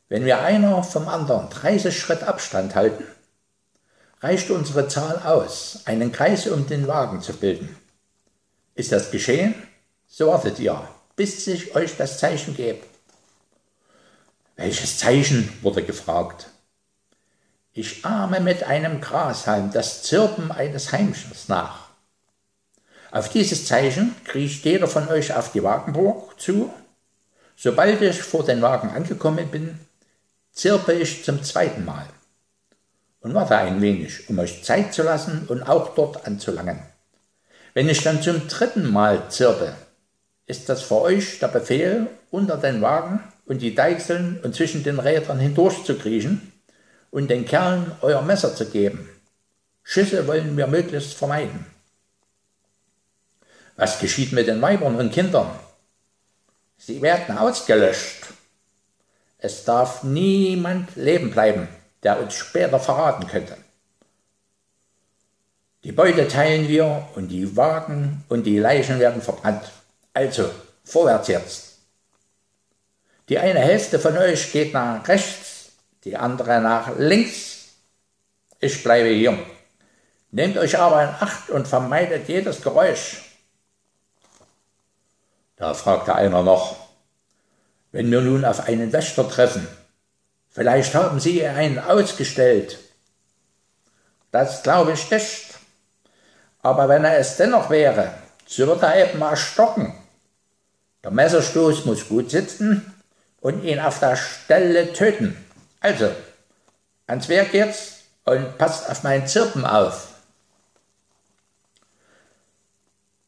Wenn 0.07 0.25
wir 0.25 0.41
einer 0.41 0.83
vom 0.83 1.07
anderen 1.07 1.51
30 1.51 1.95
Schritt 1.95 2.23
Abstand 2.23 2.73
halten, 2.73 3.03
reicht 4.21 4.49
unsere 4.49 4.87
Zahl 4.87 5.19
aus, 5.19 5.81
einen 5.85 6.11
Kreis 6.11 6.47
um 6.47 6.65
den 6.65 6.87
Wagen 6.87 7.21
zu 7.21 7.33
bilden. 7.33 7.77
Ist 8.73 8.91
das 8.91 9.11
geschehen? 9.11 9.53
So 10.07 10.29
wartet 10.29 10.57
ihr, 10.57 10.81
bis 11.15 11.45
ich 11.45 11.75
euch 11.75 11.95
das 11.95 12.17
Zeichen 12.17 12.55
gebe. 12.55 12.79
Welches 14.55 14.97
Zeichen? 14.97 15.47
wurde 15.61 15.83
gefragt. 15.83 16.47
Ich 17.81 18.03
ahme 18.03 18.41
mit 18.41 18.63
einem 18.63 18.99
Grashalm 18.99 19.71
das 19.71 20.03
Zirpen 20.03 20.51
eines 20.51 20.91
Heimchens 20.91 21.47
nach. 21.47 21.87
Auf 23.09 23.29
dieses 23.29 23.67
Zeichen 23.67 24.13
kriecht 24.25 24.65
jeder 24.65 24.85
von 24.85 25.07
euch 25.07 25.33
auf 25.33 25.53
die 25.53 25.63
Wagenburg 25.63 26.37
zu. 26.41 26.73
Sobald 27.55 28.01
ich 28.01 28.21
vor 28.21 28.43
den 28.43 28.61
Wagen 28.61 28.89
angekommen 28.89 29.47
bin, 29.47 29.79
zirpe 30.51 30.91
ich 30.91 31.23
zum 31.23 31.41
zweiten 31.41 31.85
Mal 31.85 32.05
und 33.21 33.33
warte 33.33 33.55
ein 33.55 33.81
wenig, 33.81 34.29
um 34.29 34.37
euch 34.39 34.61
Zeit 34.61 34.93
zu 34.93 35.03
lassen 35.03 35.45
und 35.47 35.63
auch 35.63 35.95
dort 35.95 36.27
anzulangen. 36.27 36.81
Wenn 37.73 37.87
ich 37.87 38.03
dann 38.03 38.21
zum 38.21 38.45
dritten 38.49 38.91
Mal 38.91 39.29
zirpe, 39.29 39.73
ist 40.47 40.67
das 40.67 40.81
für 40.81 40.99
euch 40.99 41.39
der 41.39 41.47
Befehl, 41.47 42.07
unter 42.29 42.57
den 42.57 42.81
Wagen 42.81 43.23
und 43.45 43.61
die 43.61 43.73
Deichseln 43.73 44.37
und 44.43 44.53
zwischen 44.53 44.83
den 44.83 44.99
Rädern 44.99 45.39
hindurch 45.39 45.85
zu 45.85 45.95
kriechen 45.95 46.51
und 47.11 47.29
den 47.29 47.45
Kerlen 47.45 47.91
euer 48.01 48.21
Messer 48.21 48.55
zu 48.55 48.65
geben. 48.65 49.09
Schüsse 49.83 50.27
wollen 50.27 50.55
wir 50.55 50.67
möglichst 50.67 51.13
vermeiden. 51.13 51.65
Was 53.75 53.99
geschieht 53.99 54.33
mit 54.33 54.47
den 54.47 54.61
Weibern 54.61 54.95
und 54.95 55.11
Kindern? 55.11 55.49
Sie 56.77 57.01
werden 57.01 57.37
ausgelöscht. 57.37 58.25
Es 59.37 59.63
darf 59.63 60.03
niemand 60.03 60.95
leben 60.95 61.31
bleiben, 61.31 61.67
der 62.03 62.21
uns 62.21 62.35
später 62.35 62.79
verraten 62.79 63.27
könnte. 63.27 63.57
Die 65.85 65.93
Beute 65.93 66.27
teilen 66.27 66.67
wir 66.67 67.07
und 67.15 67.29
die 67.29 67.55
Wagen 67.55 68.25
und 68.27 68.43
die 68.43 68.59
Leichen 68.59 68.99
werden 68.99 69.21
verbrannt. 69.21 69.71
Also, 70.13 70.51
vorwärts 70.83 71.29
jetzt. 71.29 71.77
Die 73.29 73.39
eine 73.39 73.59
Hälfte 73.59 73.97
von 73.97 74.17
euch 74.17 74.51
geht 74.51 74.73
nach 74.73 75.07
rechts, 75.07 75.38
die 76.03 76.17
andere 76.17 76.61
nach 76.61 76.97
links. 76.97 77.67
Ich 78.59 78.83
bleibe 78.83 79.09
hier. 79.09 79.37
Nehmt 80.31 80.57
euch 80.57 80.77
aber 80.77 81.03
in 81.03 81.09
Acht 81.09 81.49
und 81.49 81.67
vermeidet 81.67 82.27
jedes 82.27 82.61
Geräusch. 82.61 83.21
Da 85.55 85.73
fragte 85.73 86.15
einer 86.15 86.43
noch, 86.43 86.77
wenn 87.91 88.11
wir 88.11 88.21
nun 88.21 88.45
auf 88.45 88.67
einen 88.67 88.93
Wächter 88.93 89.27
treffen, 89.27 89.67
vielleicht 90.49 90.93
haben 90.93 91.19
Sie 91.19 91.45
einen 91.45 91.79
ausgestellt. 91.79 92.79
Das 94.31 94.63
glaube 94.63 94.93
ich 94.93 95.09
nicht. 95.09 95.55
Aber 96.61 96.87
wenn 96.87 97.03
er 97.03 97.17
es 97.17 97.37
dennoch 97.37 97.69
wäre, 97.69 98.13
so 98.45 98.67
wird 98.67 98.83
er 98.83 99.09
eben 99.09 99.21
erstocken. 99.21 99.93
Der 101.03 101.11
Messerstoß 101.11 101.85
muss 101.85 102.07
gut 102.07 102.29
sitzen 102.29 102.93
und 103.41 103.63
ihn 103.63 103.79
auf 103.79 103.99
der 103.99 104.15
Stelle 104.15 104.93
töten. 104.93 105.37
Also, 105.79 106.11
ans 107.07 107.29
Werk 107.29 107.53
jetzt 107.53 108.03
und 108.25 108.57
passt 108.57 108.89
auf 108.89 109.03
mein 109.03 109.27
Zirpen 109.27 109.65
auf. 109.65 110.09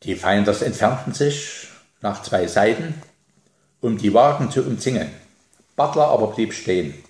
Die 0.03 0.15
Feinders 0.15 0.61
entfernten 0.61 1.13
sich 1.13 1.67
nach 2.01 2.23
zwei 2.23 2.47
Seiten, 2.47 3.01
um 3.79 3.97
die 3.97 4.13
Wagen 4.13 4.51
zu 4.51 4.63
umzingeln. 4.63 5.11
Butler 5.75 6.07
aber 6.07 6.27
blieb 6.27 6.53
stehen. 6.53 7.03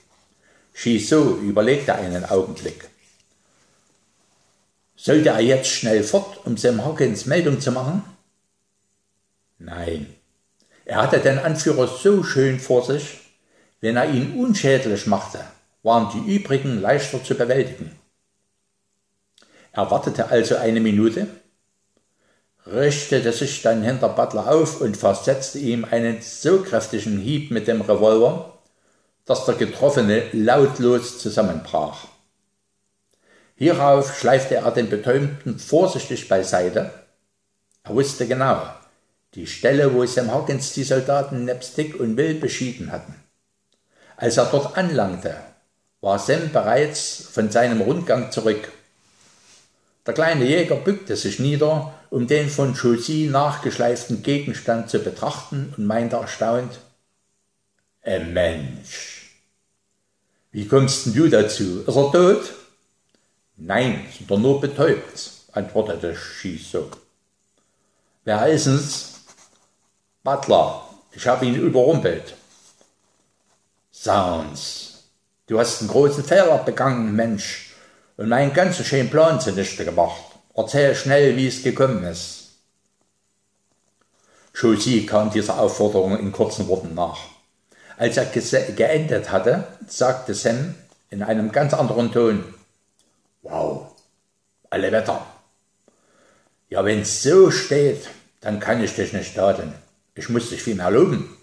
Chisot 0.74 1.42
überlegte 1.42 1.96
einen 1.96 2.26
Augenblick. 2.26 2.90
Sollte 4.96 5.30
er 5.30 5.40
jetzt 5.40 5.70
schnell 5.70 6.04
fort, 6.04 6.46
um 6.46 6.58
Sam 6.58 6.86
Hawkins 6.86 7.26
Meldung 7.26 7.60
zu 7.60 7.72
machen? 7.72 8.04
Nein, 9.58 10.16
er 10.86 10.98
hatte 10.98 11.20
den 11.20 11.40
Anführer 11.40 11.88
so 11.88 12.24
schön 12.24 12.60
vor 12.60 12.86
sich, 12.86 13.21
wenn 13.82 13.98
er 13.98 14.10
ihn 14.10 14.40
unschädlich 14.40 15.08
machte, 15.08 15.40
waren 15.84 16.12
die 16.14 16.36
übrigen 16.36 16.80
leichter 16.80 17.24
zu 17.24 17.36
bewältigen. 17.36 18.00
Er 19.74 19.90
wartete 19.90 20.28
also 20.30 20.56
eine 20.56 20.80
Minute, 20.80 21.28
richtete 22.68 23.32
sich 23.34 23.62
dann 23.64 23.82
hinter 23.82 24.10
Butler 24.10 24.52
auf 24.52 24.82
und 24.82 24.98
versetzte 24.98 25.60
ihm 25.60 25.86
einen 25.86 26.22
so 26.22 26.62
kräftigen 26.62 27.18
Hieb 27.18 27.52
mit 27.52 27.68
dem 27.68 27.82
Revolver, 27.82 28.60
dass 29.26 29.46
der 29.46 29.56
Getroffene 29.56 30.26
lautlos 30.34 31.20
zusammenbrach. 31.20 32.06
Hierauf 33.56 34.18
schleifte 34.18 34.56
er 34.56 34.72
den 34.72 34.90
Betäubten 34.90 35.58
vorsichtig 35.58 36.28
beiseite. 36.28 36.92
Er 37.84 37.96
wusste 37.96 38.28
genau, 38.28 38.62
die 39.34 39.48
Stelle, 39.48 39.94
wo 39.94 40.06
Sam 40.06 40.32
Hawkins 40.32 40.74
die 40.74 40.84
Soldaten 40.84 41.46
nebst 41.46 41.78
Dick 41.78 42.00
und 42.00 42.18
Will 42.18 42.36
beschieden 42.36 42.92
hatten. 42.92 43.21
Als 44.22 44.38
er 44.38 44.46
dort 44.46 44.78
anlangte, 44.78 45.36
war 46.00 46.20
Sam 46.20 46.52
bereits 46.52 47.28
von 47.32 47.50
seinem 47.50 47.82
Rundgang 47.82 48.32
zurück. 48.32 48.72
Der 50.06 50.14
kleine 50.14 50.46
Jäger 50.46 50.76
bückte 50.76 51.16
sich 51.16 51.40
nieder, 51.40 51.92
um 52.12 52.28
den 52.28 52.48
von 52.48 52.76
Josie 52.76 53.30
nachgeschleiften 53.30 54.22
Gegenstand 54.22 54.92
zu 54.92 55.00
betrachten 55.00 55.74
und 55.76 55.88
meinte 55.88 56.18
erstaunt, 56.18 56.82
Ein 58.04 58.32
Mensch. 58.32 59.42
Wie 60.52 60.68
kommst 60.68 61.08
denn 61.08 61.14
du 61.16 61.28
dazu? 61.28 61.82
Ist 61.88 61.96
er 61.96 62.12
tot? 62.12 62.54
Nein, 63.58 64.06
sondern 64.20 64.42
nur 64.44 64.62
betäubt, 64.62 65.32
antwortete 65.52 66.16
Shiso. 66.16 66.92
Wer 68.24 68.46
ist 68.50 68.68
es? 68.68 69.22
Butler, 70.24 70.88
ich 71.12 71.26
habe 71.26 71.48
ihn 71.48 71.56
überrumpelt. 71.56 72.36
Sounds, 74.04 75.04
du 75.46 75.60
hast 75.60 75.80
einen 75.80 75.92
großen 75.92 76.24
Fehler 76.24 76.58
begangen, 76.58 77.16
Mensch, 77.16 77.76
und 78.18 78.30
meinen 78.30 78.52
ganzen 78.52 78.84
schönen 78.84 79.12
Plan 79.12 79.40
zunichte 79.40 79.86
gemacht. 79.86 80.24
Erzähl 80.56 80.96
schnell, 80.96 81.38
wie 81.38 81.46
es 81.46 81.62
gekommen 81.62 82.04
ist. 82.06 82.50
Josie 84.56 85.06
kam 85.06 85.30
dieser 85.30 85.60
Aufforderung 85.60 86.18
in 86.18 86.32
kurzen 86.32 86.68
Worten 86.68 86.96
nach. 86.96 87.20
Als 87.96 88.18
er 88.18 88.26
geendet 88.26 89.32
hatte, 89.32 89.68
sagte 89.88 90.34
Sam 90.34 90.74
in 91.12 91.22
einem 91.22 91.52
ganz 91.52 91.76
anderen 91.76 92.12
Ton, 92.12 92.44
Wow, 93.44 93.94
alle 94.72 94.92
Wetter. 94.92 95.24
Ja, 96.70 96.84
wenn's 96.84 97.22
so 97.22 97.52
steht, 97.52 98.10
dann 98.40 98.60
kann 98.60 98.84
ich 98.84 98.96
dich 98.96 99.14
nicht 99.14 99.36
tadeln. 99.36 99.76
Ich 100.16 100.28
muss 100.28 100.50
dich 100.50 100.64
viel 100.64 100.74
mehr 100.74 100.90
loben. 100.90 101.38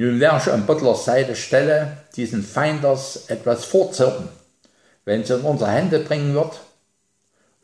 Nun 0.00 0.20
werde 0.20 0.38
ich 0.40 0.52
an 0.52 0.64
Butlers 0.64 1.04
Seite 1.04 1.34
stelle, 1.34 1.96
diesen 2.14 2.44
Feinders 2.44 3.28
etwas 3.30 3.64
vorzirpen, 3.64 4.28
wenn 5.04 5.22
es 5.22 5.30
in 5.30 5.40
unsere 5.40 5.72
Hände 5.72 5.98
bringen 5.98 6.34
wird, 6.34 6.60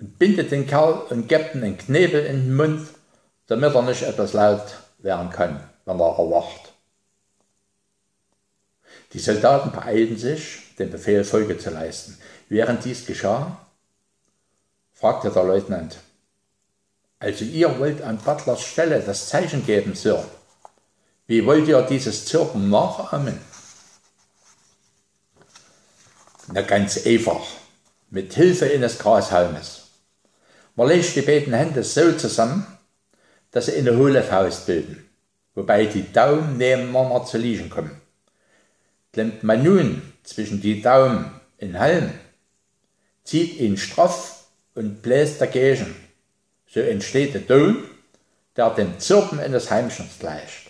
und 0.00 0.18
bindet 0.18 0.50
den 0.50 0.66
Kerl 0.66 0.94
und 1.10 1.28
gebt 1.28 1.54
ihm 1.54 1.62
einen 1.62 1.78
Knebel 1.78 2.26
in 2.26 2.46
den 2.46 2.56
Mund, 2.56 2.88
damit 3.46 3.72
er 3.76 3.82
nicht 3.82 4.02
etwas 4.02 4.32
laut 4.32 4.64
werden 4.98 5.30
kann, 5.30 5.62
wenn 5.84 6.00
er 6.00 6.18
erwacht. 6.18 6.72
Die 9.12 9.20
Soldaten 9.20 9.70
beeilten 9.70 10.16
sich, 10.16 10.74
den 10.76 10.90
Befehl 10.90 11.22
Folge 11.22 11.56
zu 11.56 11.70
leisten. 11.70 12.18
Während 12.48 12.84
dies 12.84 13.06
geschah, 13.06 13.64
fragte 14.92 15.30
der 15.30 15.44
Leutnant, 15.44 15.98
also 17.20 17.44
ihr 17.44 17.78
wollt 17.78 18.02
an 18.02 18.18
Butlers 18.18 18.64
Stelle 18.64 19.00
das 19.06 19.28
Zeichen 19.28 19.64
geben, 19.64 19.94
Sir. 19.94 20.24
Wie 21.26 21.46
wollt 21.46 21.66
ihr 21.68 21.80
dieses 21.82 22.26
Zirpen 22.26 22.68
nachahmen? 22.68 23.38
Na 26.52 26.60
ganz 26.60 27.06
einfach, 27.06 27.46
mit 28.10 28.34
Hilfe 28.34 28.66
eines 28.66 28.98
Grashalmes. 28.98 29.84
Man 30.76 30.88
legt 30.88 31.16
die 31.16 31.22
beiden 31.22 31.54
Hände 31.54 31.82
so 31.82 32.12
zusammen, 32.12 32.66
dass 33.52 33.66
sie 33.66 33.76
eine 33.76 33.96
hohle 33.96 34.22
Faust 34.22 34.66
bilden, 34.66 35.08
wobei 35.54 35.86
die 35.86 36.12
Daumen 36.12 36.58
nebeneinander 36.58 37.24
zu 37.24 37.38
liegen 37.38 37.70
kommen. 37.70 38.02
Klemmt 39.12 39.44
man 39.44 39.62
nun 39.62 40.02
zwischen 40.24 40.60
die 40.60 40.82
Daumen 40.82 41.40
in 41.56 41.78
Halm, 41.78 42.12
zieht 43.22 43.58
ihn 43.60 43.78
straff 43.78 44.44
und 44.74 45.00
bläst 45.00 45.40
dagegen 45.40 45.96
So 46.66 46.80
entsteht 46.80 47.32
der 47.32 47.46
Ton, 47.46 47.84
der 48.56 48.70
dem 48.70 48.98
Zirpen 48.98 49.38
eines 49.38 49.70
Heimchens 49.70 50.18
gleicht. 50.18 50.63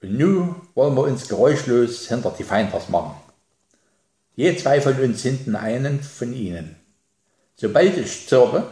Und 0.00 0.16
nun 0.16 0.56
wollen 0.74 0.94
wir 0.94 1.02
uns 1.02 1.28
geräuschlos 1.28 2.08
hinter 2.08 2.34
die 2.38 2.44
Feinders 2.44 2.88
machen. 2.88 3.16
Je 4.36 4.56
zwei 4.56 4.80
von 4.80 4.94
uns 5.00 5.22
hinten 5.22 5.56
einen 5.56 6.00
von 6.00 6.32
ihnen. 6.32 6.76
Sobald 7.56 7.96
ich 7.96 8.28
zirpe, 8.28 8.68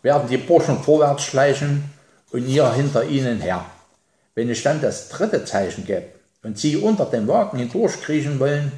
werden 0.00 0.28
die 0.28 0.38
Burschen 0.38 0.82
vorwärts 0.82 1.24
schleichen 1.24 1.84
und 2.30 2.48
ihr 2.48 2.72
hinter 2.72 3.04
ihnen 3.04 3.40
her. 3.40 3.66
Wenn 4.34 4.48
ich 4.48 4.62
dann 4.62 4.80
das 4.80 5.10
dritte 5.10 5.44
Zeichen 5.44 5.84
gebe 5.84 6.06
und 6.42 6.58
sie 6.58 6.76
unter 6.76 7.04
den 7.06 7.28
Wagen 7.28 7.58
hindurchkriechen 7.58 8.40
wollen, 8.40 8.72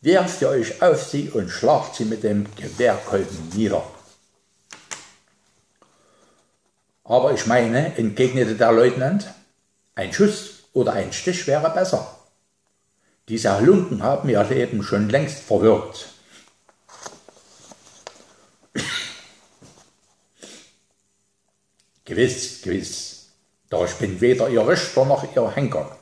werft 0.00 0.40
ihr 0.40 0.48
euch 0.48 0.82
auf 0.82 1.02
sie 1.02 1.28
und 1.28 1.50
schlagt 1.50 1.96
sie 1.96 2.06
mit 2.06 2.22
dem 2.22 2.46
Gewehrkolben 2.56 3.50
nieder. 3.54 3.84
Aber 7.04 7.32
ich 7.32 7.46
meine, 7.46 7.96
entgegnete 7.96 8.54
der 8.54 8.72
Leutnant, 8.72 9.32
ein 9.94 10.12
Schuss 10.12 10.55
oder 10.76 10.92
ein 10.92 11.10
Stich 11.10 11.46
wäre 11.46 11.70
besser. 11.70 12.06
Diese 13.28 13.50
Halunken 13.50 14.02
haben 14.02 14.28
ihr 14.28 14.44
Leben 14.44 14.82
schon 14.82 15.08
längst 15.08 15.38
verwirkt. 15.38 16.08
gewiss, 22.04 22.60
gewiss, 22.62 23.30
da 23.70 23.84
ich 23.86 23.94
bin 23.94 24.20
weder 24.20 24.50
ihr 24.50 24.68
Richter 24.68 25.06
noch 25.06 25.24
ihr 25.34 25.50
Henker. 25.56 25.96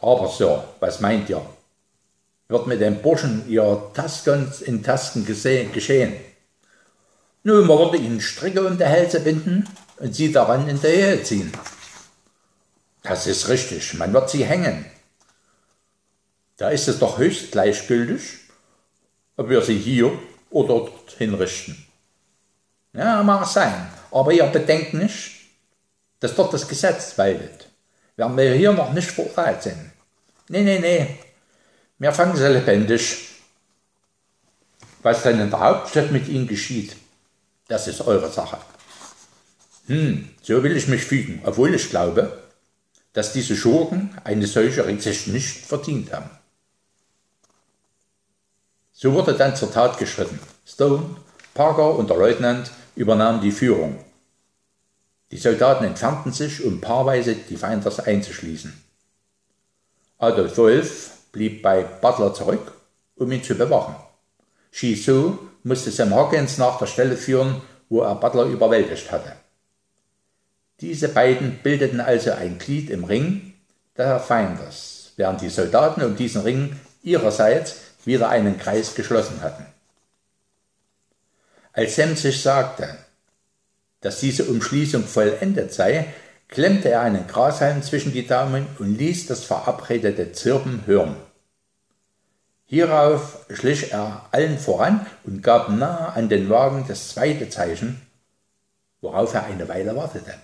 Aber 0.00 0.28
Sir, 0.28 0.62
was 0.78 1.00
meint 1.00 1.30
ihr? 1.30 1.44
Wird 2.48 2.66
mit 2.66 2.82
dem 2.82 3.00
Burschen 3.00 3.48
ihr 3.48 3.90
Tasken 3.94 4.52
in 4.66 4.82
Tasken 4.82 5.24
geschehen? 5.24 6.14
Nun, 7.42 7.66
man 7.66 7.78
würde 7.78 7.96
ihnen 7.96 8.20
Stricke 8.20 8.64
um 8.66 8.76
die 8.76 8.84
Hälse 8.84 9.20
binden 9.20 9.66
und 9.96 10.14
sie 10.14 10.30
daran 10.30 10.68
in 10.68 10.78
die 10.78 10.86
Ehe 10.86 11.22
ziehen. 11.22 11.50
Das 13.08 13.26
ist 13.26 13.48
richtig, 13.48 13.94
man 13.94 14.12
wird 14.12 14.30
sie 14.30 14.44
hängen. 14.44 14.84
Da 16.56 16.70
ist 16.70 16.88
es 16.88 16.98
doch 16.98 17.18
höchst 17.18 17.52
gleichgültig, 17.52 18.20
ob 19.36 19.48
wir 19.48 19.62
sie 19.62 19.78
hier 19.78 20.18
oder 20.50 20.68
dort 20.68 21.12
hinrichten. 21.12 21.86
Ja, 22.92 23.22
mag 23.22 23.46
sein, 23.46 23.88
aber 24.10 24.32
ihr 24.32 24.46
bedenkt 24.46 24.94
nicht, 24.94 25.32
dass 26.18 26.34
dort 26.34 26.54
das 26.54 26.66
Gesetz 26.66 27.16
waltet, 27.18 27.68
während 28.16 28.36
wir 28.38 28.54
hier 28.54 28.72
noch 28.72 28.92
nicht 28.92 29.10
verurteilt 29.10 29.62
sind. 29.62 29.92
Nee, 30.48 30.62
nee, 30.62 30.78
nee, 30.78 31.18
wir 31.98 32.12
fangen 32.12 32.36
sie 32.36 32.48
lebendig. 32.48 33.28
Was 35.02 35.22
dann 35.22 35.40
in 35.40 35.50
der 35.50 35.60
Hauptstadt 35.60 36.10
mit 36.10 36.26
ihnen 36.26 36.48
geschieht, 36.48 36.96
das 37.68 37.86
ist 37.86 38.00
eure 38.00 38.30
Sache. 38.32 38.58
Hm, 39.86 40.30
so 40.42 40.62
will 40.64 40.76
ich 40.76 40.88
mich 40.88 41.04
fügen, 41.04 41.42
obwohl 41.44 41.74
ich 41.74 41.90
glaube, 41.90 42.45
dass 43.16 43.32
diese 43.32 43.56
Schurken 43.56 44.10
eine 44.24 44.46
solche 44.46 44.86
Rücksicht 44.86 45.28
nicht 45.28 45.64
verdient 45.64 46.12
haben. 46.12 46.28
So 48.92 49.14
wurde 49.14 49.32
dann 49.32 49.56
zur 49.56 49.72
Tat 49.72 49.96
geschritten. 49.96 50.38
Stone, 50.66 51.16
Parker 51.54 51.94
und 51.94 52.10
der 52.10 52.18
Leutnant 52.18 52.70
übernahmen 52.94 53.40
die 53.40 53.52
Führung. 53.52 53.98
Die 55.30 55.38
Soldaten 55.38 55.84
entfernten 55.84 56.30
sich, 56.30 56.62
um 56.62 56.82
paarweise 56.82 57.34
die 57.36 57.56
Feinders 57.56 58.00
einzuschließen. 58.00 58.84
Adolf 60.18 60.58
Wolf 60.58 61.10
blieb 61.32 61.62
bei 61.62 61.84
Butler 61.84 62.34
zurück, 62.34 62.70
um 63.14 63.32
ihn 63.32 63.42
zu 63.42 63.54
bewachen. 63.54 63.96
Shizu 64.70 65.38
musste 65.62 65.90
Sam 65.90 66.14
Hawkins 66.14 66.58
nach 66.58 66.76
der 66.76 66.86
Stelle 66.86 67.16
führen, 67.16 67.62
wo 67.88 68.02
er 68.02 68.14
Butler 68.16 68.44
überwältigt 68.44 69.10
hatte. 69.10 69.32
Diese 70.80 71.08
beiden 71.08 71.58
bildeten 71.62 72.00
also 72.00 72.32
ein 72.32 72.58
Glied 72.58 72.90
im 72.90 73.04
Ring 73.04 73.54
der 73.96 74.20
Feinders, 74.20 75.12
während 75.16 75.40
die 75.40 75.48
Soldaten 75.48 76.02
um 76.02 76.16
diesen 76.16 76.42
Ring 76.42 76.78
ihrerseits 77.02 77.76
wieder 78.04 78.28
einen 78.28 78.58
Kreis 78.58 78.94
geschlossen 78.94 79.40
hatten. 79.40 79.66
Als 81.72 81.96
Sam 81.96 82.14
sich 82.14 82.42
sagte, 82.42 82.96
dass 84.00 84.20
diese 84.20 84.44
Umschließung 84.44 85.04
vollendet 85.04 85.72
sei, 85.72 86.12
klemmte 86.48 86.90
er 86.90 87.00
einen 87.00 87.26
Grashalm 87.26 87.82
zwischen 87.82 88.12
die 88.12 88.26
Daumen 88.26 88.66
und 88.78 88.96
ließ 88.96 89.26
das 89.26 89.44
verabredete 89.44 90.32
Zirpen 90.32 90.86
hören. 90.86 91.16
Hierauf 92.66 93.46
schlich 93.50 93.92
er 93.92 94.26
allen 94.32 94.58
voran 94.58 95.06
und 95.24 95.42
gab 95.42 95.70
nahe 95.70 96.12
an 96.12 96.28
den 96.28 96.50
Wagen 96.50 96.84
das 96.86 97.08
zweite 97.08 97.48
Zeichen, 97.48 98.00
worauf 99.00 99.34
er 99.34 99.44
eine 99.44 99.68
Weile 99.68 99.96
wartete. 99.96 100.34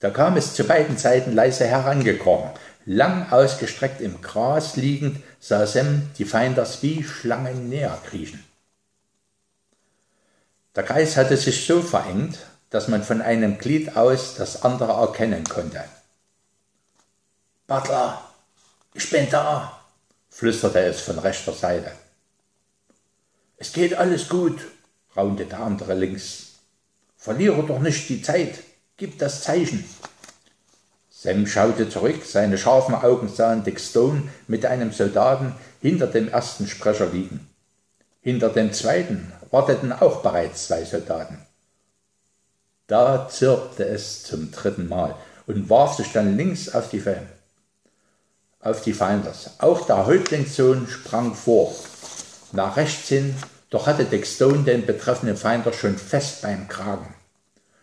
Da 0.00 0.10
kam 0.10 0.36
es 0.36 0.54
zu 0.54 0.64
beiden 0.64 0.96
Seiten 0.96 1.34
leise 1.34 1.66
herangekrochen. 1.66 2.50
Lang 2.86 3.30
ausgestreckt 3.30 4.00
im 4.00 4.22
Gras 4.22 4.76
liegend 4.76 5.22
sah 5.38 5.66
Sem 5.66 6.10
die 6.16 6.24
Feinders 6.24 6.82
wie 6.82 7.04
Schlangen 7.04 7.68
näher 7.68 7.96
kriechen. 8.06 8.42
Der 10.74 10.84
Kreis 10.84 11.16
hatte 11.16 11.36
sich 11.36 11.66
so 11.66 11.82
verengt, 11.82 12.38
dass 12.70 12.88
man 12.88 13.02
von 13.02 13.20
einem 13.20 13.58
Glied 13.58 13.96
aus 13.96 14.36
das 14.36 14.62
andere 14.62 14.92
erkennen 14.92 15.44
konnte. 15.44 15.84
Butler, 17.66 18.22
ich 18.94 19.10
bin 19.10 19.28
da, 19.28 19.80
flüsterte 20.30 20.80
es 20.80 21.00
von 21.00 21.18
rechter 21.18 21.52
Seite. 21.52 21.92
Es 23.58 23.72
geht 23.72 23.94
alles 23.94 24.28
gut, 24.28 24.60
raunte 25.14 25.44
der 25.44 25.60
andere 25.60 25.94
links. 25.94 26.54
Verliere 27.16 27.62
doch 27.64 27.80
nicht 27.80 28.08
die 28.08 28.22
Zeit, 28.22 28.60
gib 29.00 29.18
das 29.18 29.42
Zeichen. 29.42 29.84
Sam 31.10 31.46
schaute 31.46 31.88
zurück, 31.88 32.24
seine 32.24 32.56
scharfen 32.56 32.94
Augen 32.94 33.28
sahen 33.28 33.64
Dick 33.64 33.80
Stone 33.80 34.22
mit 34.46 34.64
einem 34.64 34.92
Soldaten 34.92 35.54
hinter 35.80 36.06
dem 36.06 36.28
ersten 36.28 36.68
Sprecher 36.68 37.06
liegen. 37.06 37.48
Hinter 38.20 38.50
dem 38.50 38.72
zweiten 38.72 39.32
warteten 39.50 39.92
auch 39.92 40.22
bereits 40.22 40.68
zwei 40.68 40.84
Soldaten. 40.84 41.38
Da 42.86 43.28
zirpte 43.28 43.84
es 43.84 44.22
zum 44.22 44.52
dritten 44.52 44.88
Mal 44.88 45.16
und 45.46 45.68
warf 45.68 45.96
sich 45.96 46.12
dann 46.12 46.36
links 46.36 46.68
auf 46.68 46.90
die 46.90 47.00
Fälle 47.00 47.26
auf 48.60 48.82
die 48.82 48.92
Feinders. 48.92 49.50
Auch 49.58 49.86
der 49.86 50.06
Häuptlingssohn 50.06 50.86
sprang 50.86 51.34
vor, 51.34 51.74
nach 52.52 52.76
rechts 52.76 53.08
hin, 53.08 53.34
doch 53.70 53.86
hatte 53.86 54.04
Dick 54.04 54.26
Stone 54.26 54.64
den 54.64 54.84
betreffenden 54.84 55.36
Feinder 55.36 55.72
schon 55.72 55.96
fest 55.96 56.42
beim 56.42 56.68
Kragen. 56.68 57.14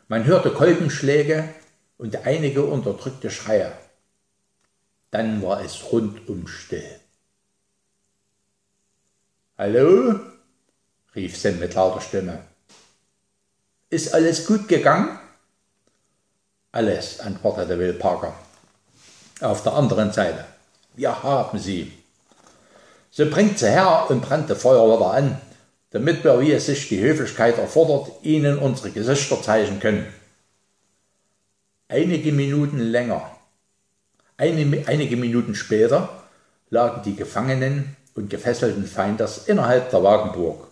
Man 0.08 0.26
hörte 0.26 0.52
Kolbenschläge 0.52 1.50
und 1.98 2.16
einige 2.26 2.64
unterdrückte 2.64 3.30
Schreie. 3.30 3.72
Dann 5.12 5.42
war 5.42 5.62
es 5.64 5.92
rundum 5.92 6.48
still. 6.48 7.00
Hallo? 9.58 10.20
rief 11.16 11.38
Sam 11.38 11.60
mit 11.60 11.74
lauter 11.74 12.02
Stimme. 12.02 12.44
Ist 13.90 14.14
alles 14.14 14.46
gut 14.46 14.68
gegangen? 14.68 15.20
Alles, 16.72 17.20
antwortete 17.20 17.80
Will 17.80 17.94
Parker. 17.94 18.34
Auf 19.42 19.64
der 19.64 19.74
anderen 19.74 20.12
Seite 20.12 20.46
wir 20.98 21.24
haben 21.24 21.60
sie. 21.60 21.94
So 23.12 23.30
bringt 23.30 23.60
sie 23.60 23.70
her 23.70 24.08
und 24.10 24.22
brennt 24.22 24.50
das 24.50 24.62
Feuer 24.62 24.86
wieder 24.86 25.12
an, 25.12 25.40
damit 25.92 26.24
wir, 26.24 26.40
wie 26.42 26.52
es 26.52 26.66
sich 26.66 26.90
die 26.90 27.00
Höflichkeit 27.00 27.58
erfordert, 27.58 28.12
ihnen 28.24 28.58
unsere 28.58 28.92
Gesichter 28.92 29.42
zeigen 29.42 29.80
können. 29.80 30.06
Einige 31.88 32.32
Minuten 32.32 32.80
länger, 32.80 33.32
einige 34.38 35.16
Minuten 35.18 35.56
später 35.56 36.24
lagen 36.70 37.02
die 37.04 37.16
Gefangenen 37.16 37.96
und 38.16 38.30
gefesselten 38.30 38.86
Feinders 38.86 39.48
innerhalb 39.48 39.90
der 39.92 40.04
Wagenburg. 40.04 40.68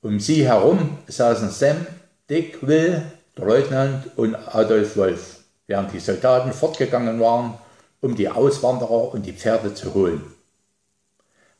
Um 0.00 0.18
sie 0.18 0.44
herum 0.46 0.98
saßen 1.06 1.50
Sam, 1.50 1.86
Dick, 2.28 2.66
Will, 2.66 3.02
der 3.36 3.44
Leutnant 3.44 4.06
und 4.16 4.34
Adolf 4.34 4.96
Wolf, 4.96 5.40
während 5.68 5.92
die 5.92 6.00
Soldaten 6.00 6.52
fortgegangen 6.52 7.20
waren 7.20 7.54
um 8.02 8.16
die 8.16 8.28
Auswanderer 8.28 9.14
und 9.14 9.24
die 9.24 9.32
Pferde 9.32 9.72
zu 9.72 9.94
holen. 9.94 10.22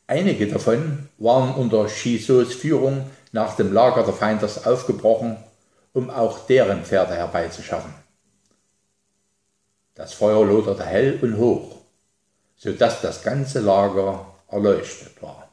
Einige 0.07 0.47
davon 0.49 1.09
waren 1.19 1.55
unter 1.55 1.87
Chisos 1.87 2.55
Führung 2.55 3.11
nach 3.33 3.57
dem 3.57 3.73
Lager 3.73 4.03
der 4.03 4.15
Feinders 4.15 4.67
aufgebrochen, 4.67 5.37
um 5.93 6.11
auch 6.11 6.47
deren 6.47 6.85
Pferde 6.85 7.15
herbeizuschaffen. 7.15 7.95
Das 9.95 10.15
Feuer 10.15 10.45
loderte 10.45 10.85
hell 10.85 11.19
und 11.23 11.37
hoch, 11.37 11.77
so 12.57 12.73
dass 12.73 13.01
das 13.01 13.23
ganze 13.23 13.61
Lager 13.61 14.27
erleuchtet 14.49 15.23
war. 15.23 15.49